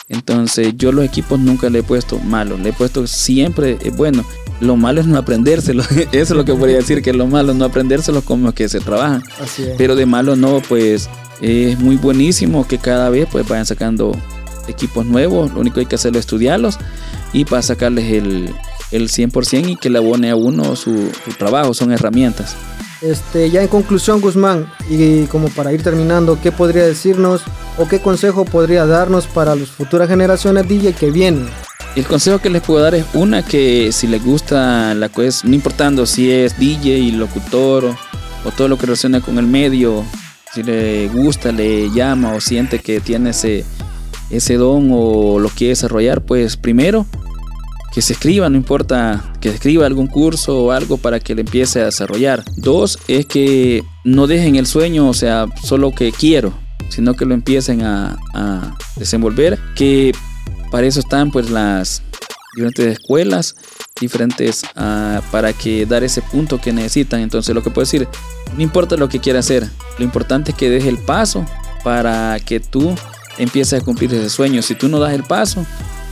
Entonces 0.10 0.74
yo 0.76 0.92
los 0.92 1.06
equipos 1.06 1.40
nunca 1.40 1.70
le 1.70 1.80
he 1.80 1.84
puesto 1.84 2.18
malo, 2.18 2.58
le 2.58 2.70
he 2.70 2.74
puesto 2.74 3.06
siempre 3.06 3.78
eh, 3.84 3.92
bueno. 3.96 4.26
Lo 4.60 4.76
malo 4.76 5.02
es 5.02 5.06
no 5.06 5.20
aprendérselo. 5.20 5.84
Eso 6.12 6.12
es 6.12 6.32
lo 6.32 6.46
que 6.46 6.56
podría 6.56 6.78
decir, 6.78 7.04
que 7.04 7.14
lo 7.14 7.28
malo 7.28 7.52
es 7.52 7.58
no 7.60 7.66
aprendérselo 7.66 8.24
como 8.24 8.54
que 8.54 8.68
se 8.70 8.80
trabajan. 8.80 9.22
Pero 9.78 9.96
de 9.96 10.08
malo 10.08 10.36
no, 10.36 10.64
pues 10.68 11.08
es 11.42 11.80
muy 11.80 11.96
buenísimo 11.98 12.68
que 12.68 12.78
cada 12.78 13.10
vez 13.10 13.28
pues 13.32 13.48
vayan 13.48 13.66
sacando 13.66 14.16
equipos 14.68 15.06
nuevos. 15.06 15.54
Lo 15.54 15.62
único 15.62 15.76
que 15.76 15.82
hay 15.82 15.86
que 15.86 15.96
hacerlo 15.96 16.20
es 16.20 16.26
estudiarlos 16.26 16.78
y 17.34 17.46
para 17.46 17.62
sacarles 17.62 18.12
el, 18.12 18.54
el 18.92 19.10
100% 19.10 19.70
y 19.70 19.76
que 19.76 19.90
le 19.90 19.98
abone 19.98 20.30
a 20.30 20.36
uno 20.36 20.76
su, 20.76 21.12
su 21.26 21.32
trabajo. 21.38 21.74
Son 21.74 21.92
herramientas. 21.92 22.56
Este, 23.02 23.52
ya 23.52 23.62
en 23.62 23.68
conclusión, 23.68 24.22
Guzmán, 24.22 24.72
y 24.90 25.26
como 25.26 25.50
para 25.50 25.72
ir 25.72 25.84
terminando, 25.84 26.40
¿qué 26.42 26.52
podría 26.52 26.84
decirnos 26.84 27.44
o 27.78 27.88
qué 27.88 28.00
consejo 28.00 28.44
podría 28.44 28.88
darnos 28.88 29.28
para 29.28 29.56
las 29.56 29.70
futuras 29.70 30.10
generaciones 30.10 30.68
DJ 30.68 30.94
que 30.94 31.12
vienen? 31.12 31.48
El 31.96 32.06
consejo 32.06 32.40
que 32.40 32.50
les 32.50 32.62
puedo 32.62 32.82
dar 32.82 32.96
es 32.96 33.06
una 33.14 33.44
que 33.44 33.92
si 33.92 34.08
les 34.08 34.24
gusta 34.24 34.94
la 34.96 35.10
cosa, 35.10 35.48
no 35.48 35.54
importando 35.54 36.06
si 36.06 36.32
es 36.32 36.58
DJ, 36.58 37.12
locutor 37.12 37.86
o, 37.86 37.98
o 38.46 38.52
todo 38.52 38.68
lo 38.68 38.78
que 38.78 38.88
relaciona 38.88 39.22
con 39.22 39.38
el 39.38 39.46
medio, 39.46 40.04
si 40.54 40.64
le 40.64 41.08
gusta, 41.10 41.52
le 41.52 41.90
llama 41.92 42.34
o 42.34 42.42
siente 42.42 42.80
que 42.80 43.00
tiene 43.00 43.32
ese, 43.32 43.66
ese 44.30 44.56
don 44.56 44.90
o 44.92 45.40
lo 45.40 45.50
quiere 45.50 45.70
desarrollar, 45.70 46.22
pues 46.22 46.58
primero 46.58 47.06
que 47.94 48.02
se 48.02 48.14
escriba, 48.14 48.50
no 48.50 48.58
importa 48.58 49.34
que 49.42 49.50
escriba 49.50 49.86
algún 49.86 50.08
curso 50.08 50.66
o 50.66 50.72
algo 50.72 50.98
para 50.98 51.20
que 51.20 51.34
le 51.34 51.42
empiece 51.42 51.82
a 51.82 51.86
desarrollar. 51.86 52.44
Dos 52.56 53.00
es 53.08 53.26
que 53.26 53.84
no 54.04 54.28
dejen 54.28 54.56
el 54.56 54.68
sueño, 54.68 55.10
o 55.10 55.14
sea, 55.14 55.48
solo 55.64 55.92
que 55.92 56.12
quiero, 56.12 56.54
sino 56.90 57.16
que 57.16 57.26
lo 57.26 57.34
empiecen 57.34 57.82
a, 57.82 58.18
a 58.34 58.78
desenvolver, 58.98 59.58
que 59.76 60.12
para 60.70 60.86
eso 60.86 61.00
están 61.00 61.32
pues 61.32 61.50
las 61.50 62.04
diferentes 62.56 62.88
escuelas 62.88 63.56
diferentes 64.00 64.64
uh, 64.76 65.22
para 65.32 65.54
que 65.54 65.86
dar 65.86 66.04
ese 66.04 66.22
punto 66.22 66.60
que 66.60 66.72
necesitan. 66.72 67.22
Entonces 67.22 67.54
lo 67.54 67.64
que 67.64 67.70
puedo 67.70 67.86
decir, 67.86 68.08
no 68.56 68.62
importa 68.62 68.96
lo 68.96 69.10
que 69.10 69.20
quiera 69.20 69.40
hacer, 69.40 69.68
lo 69.98 70.04
importante 70.06 70.52
es 70.52 70.58
que 70.58 70.70
deje 70.70 70.90
el 70.90 70.98
paso 70.98 71.46
para 71.84 72.40
que 72.40 72.60
tú 72.60 72.96
empieces 73.38 73.82
a 73.82 73.86
cumplir 73.86 74.14
ese 74.14 74.30
sueño. 74.30 74.62
Si 74.62 74.76
tú 74.76 74.88
no 74.88 75.00
das 75.00 75.14
el 75.14 75.24
paso, 75.24 75.66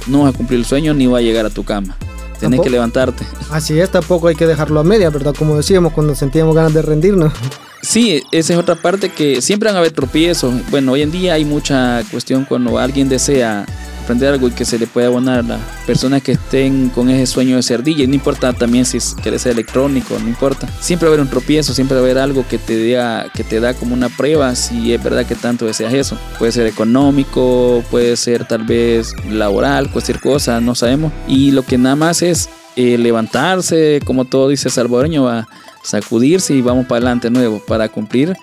no 0.07 0.23
vas 0.23 0.33
a 0.33 0.37
cumplir 0.37 0.59
el 0.59 0.65
sueño 0.65 0.93
ni 0.93 1.07
va 1.07 1.19
a 1.19 1.21
llegar 1.21 1.45
a 1.45 1.49
tu 1.49 1.63
cama. 1.63 1.97
Tienes 2.39 2.59
que 2.59 2.69
levantarte. 2.69 3.25
Así 3.49 3.79
es, 3.79 3.89
tampoco 3.89 4.27
hay 4.27 4.35
que 4.35 4.45
dejarlo 4.45 4.79
a 4.79 4.83
media, 4.83 5.09
¿verdad? 5.09 5.33
Como 5.37 5.55
decíamos 5.55 5.93
cuando 5.93 6.15
sentíamos 6.15 6.53
ganas 6.53 6.73
de 6.73 6.81
rendirnos. 6.81 7.33
Sí, 7.81 8.23
esa 8.31 8.53
es 8.53 8.59
otra 8.59 8.75
parte 8.75 9.09
que 9.09 9.41
siempre 9.41 9.69
van 9.69 9.77
a 9.77 9.79
haber 9.79 9.91
tropiezos. 9.91 10.53
Bueno, 10.69 10.93
hoy 10.93 11.01
en 11.01 11.11
día 11.11 11.35
hay 11.35 11.45
mucha 11.45 12.03
cuestión 12.11 12.45
cuando 12.45 12.77
alguien 12.77 13.07
desea 13.07 13.65
aprender 14.05 14.33
algo 14.33 14.47
y 14.47 14.51
que 14.51 14.63
se 14.63 14.79
le 14.79 14.87
pueda 14.87 15.07
abonar 15.07 15.39
a 15.39 15.41
las 15.41 15.61
personas 15.85 16.21
que 16.21 16.33
estén 16.33 16.89
con 16.89 17.09
ese 17.09 17.25
sueño 17.25 17.57
de 17.57 17.63
ser 17.63 17.83
DJ. 17.83 18.07
No 18.07 18.13
importa 18.13 18.53
también 18.53 18.85
si 18.85 18.97
es, 18.97 19.15
quiere 19.21 19.37
ser 19.39 19.53
electrónico, 19.53 20.17
no 20.19 20.27
importa. 20.27 20.67
Siempre 20.79 21.07
va 21.07 21.11
a 21.11 21.13
haber 21.15 21.25
un 21.25 21.29
tropiezo, 21.29 21.73
siempre 21.73 21.95
va 21.95 22.01
a 22.01 22.05
haber 22.05 22.17
algo 22.19 22.45
que 22.47 22.57
te, 22.57 22.93
da, 22.93 23.27
que 23.33 23.43
te 23.43 23.59
da 23.59 23.73
como 23.73 23.93
una 23.93 24.09
prueba 24.09 24.55
si 24.55 24.93
es 24.93 25.03
verdad 25.03 25.25
que 25.25 25.35
tanto 25.35 25.65
deseas 25.65 25.93
eso. 25.93 26.17
Puede 26.39 26.51
ser 26.51 26.67
económico, 26.67 27.83
puede 27.91 28.15
ser 28.15 28.47
tal 28.47 28.63
vez 28.63 29.13
laboral, 29.29 29.91
cualquier 29.91 30.21
cosa, 30.21 30.61
no 30.61 30.75
sabemos. 30.75 31.11
Y 31.27 31.51
lo 31.51 31.63
que 31.63 31.77
nada 31.77 31.95
más 31.95 32.21
es 32.21 32.49
eh, 32.75 32.97
levantarse, 32.97 33.99
como 34.05 34.25
todo 34.25 34.49
dice 34.49 34.69
salvadoreño, 34.69 35.23
va 35.23 35.39
a 35.39 35.47
sacudirse 35.83 36.53
y 36.53 36.61
vamos 36.61 36.85
para 36.85 36.97
adelante 36.97 37.29
nuevo 37.29 37.59
para 37.59 37.89
cumplir 37.89 38.35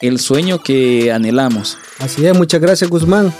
el 0.00 0.18
sueño 0.18 0.58
que 0.60 1.12
anhelamos. 1.12 1.78
Así 1.98 2.26
es, 2.26 2.36
muchas 2.36 2.60
gracias 2.60 2.90
Guzmán. 2.90 3.32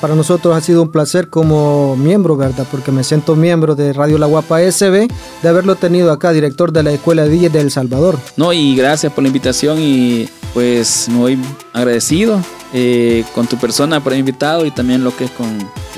Para 0.00 0.14
nosotros 0.14 0.56
ha 0.56 0.60
sido 0.60 0.82
un 0.82 0.92
placer 0.92 1.28
como 1.28 1.96
miembro, 1.96 2.36
¿verdad? 2.36 2.66
Porque 2.70 2.92
me 2.92 3.02
siento 3.04 3.34
miembro 3.34 3.74
de 3.74 3.92
Radio 3.92 4.18
La 4.18 4.26
Guapa 4.26 4.60
SB, 4.60 5.08
de 5.42 5.48
haberlo 5.48 5.74
tenido 5.74 6.12
acá, 6.12 6.32
director 6.32 6.72
de 6.72 6.82
la 6.82 6.92
Escuela 6.92 7.24
de 7.24 7.30
DJ 7.30 7.50
de 7.50 7.60
El 7.60 7.70
Salvador. 7.70 8.18
No, 8.36 8.52
y 8.52 8.76
gracias 8.76 9.12
por 9.12 9.22
la 9.22 9.28
invitación 9.28 9.78
y 9.80 10.28
pues 10.54 11.08
muy 11.08 11.38
agradecido 11.72 12.40
eh, 12.72 13.24
con 13.34 13.48
tu 13.48 13.56
persona 13.56 14.02
por 14.02 14.12
el 14.12 14.20
invitado 14.20 14.64
y 14.64 14.70
también 14.70 15.02
lo 15.02 15.16
que 15.16 15.24
es 15.24 15.30
con 15.32 15.46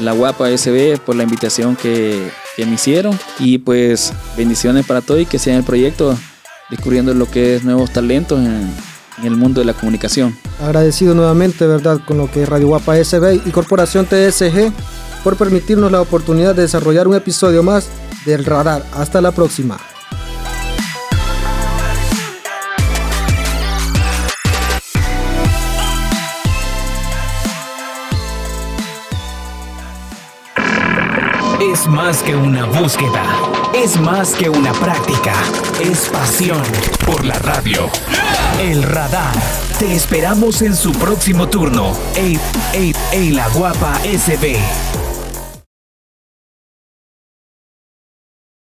La 0.00 0.12
Guapa 0.12 0.48
SB 0.48 0.98
por 0.98 1.16
la 1.16 1.24
invitación 1.24 1.76
que, 1.76 2.30
me 2.56 2.74
hicieron. 2.74 3.18
Y 3.38 3.58
pues 3.58 4.12
bendiciones 4.36 4.86
para 4.86 5.00
todos 5.00 5.20
y 5.20 5.26
que 5.26 5.38
sea 5.38 5.56
el 5.56 5.64
proyecto 5.64 6.16
descubriendo 6.70 7.12
lo 7.12 7.30
que 7.30 7.56
es 7.56 7.64
nuevos 7.64 7.90
talentos 7.92 8.38
en, 8.38 8.72
en 9.18 9.27
el 9.27 9.37
mundo 9.37 9.61
de 9.61 9.66
la 9.66 9.75
comunicación. 9.75 10.37
Agradecido 10.62 11.14
nuevamente, 11.14 11.66
¿verdad?, 11.66 12.01
con 12.07 12.18
lo 12.18 12.31
que 12.31 12.42
es 12.42 12.48
Radio 12.48 12.68
Guapa 12.68 12.96
SB 12.96 13.42
y 13.46 13.51
Corporación 13.51 14.07
TSG 14.07 14.72
por 15.22 15.37
permitirnos 15.37 15.90
la 15.92 16.01
oportunidad 16.01 16.55
de 16.55 16.62
desarrollar 16.62 17.09
un 17.09 17.14
episodio 17.14 17.62
más 17.62 17.88
del 18.27 18.44
Radar. 18.44 18.85
Hasta 18.92 19.20
la 19.20 19.33
próxima. 19.33 19.79
Es 31.61 31.87
más 31.87 32.22
que 32.22 32.35
una 32.35 32.66
búsqueda, 32.66 33.25
es 33.72 33.98
más 33.98 34.35
que 34.35 34.51
una 34.51 34.72
práctica, 34.72 35.33
es 35.81 36.09
pasión 36.09 36.62
por 37.07 37.25
la 37.25 37.38
radio. 37.38 37.88
El 38.60 38.82
radar. 38.82 39.34
Te 39.78 39.94
esperamos 39.94 40.62
en 40.62 40.74
su 40.76 40.92
próximo 40.92 41.48
turno. 41.48 41.92
Ey, 42.14 42.38
ey, 42.72 42.92
ey, 43.12 43.30
la 43.30 43.48
guapa 43.48 43.98
SB. 44.04 45.01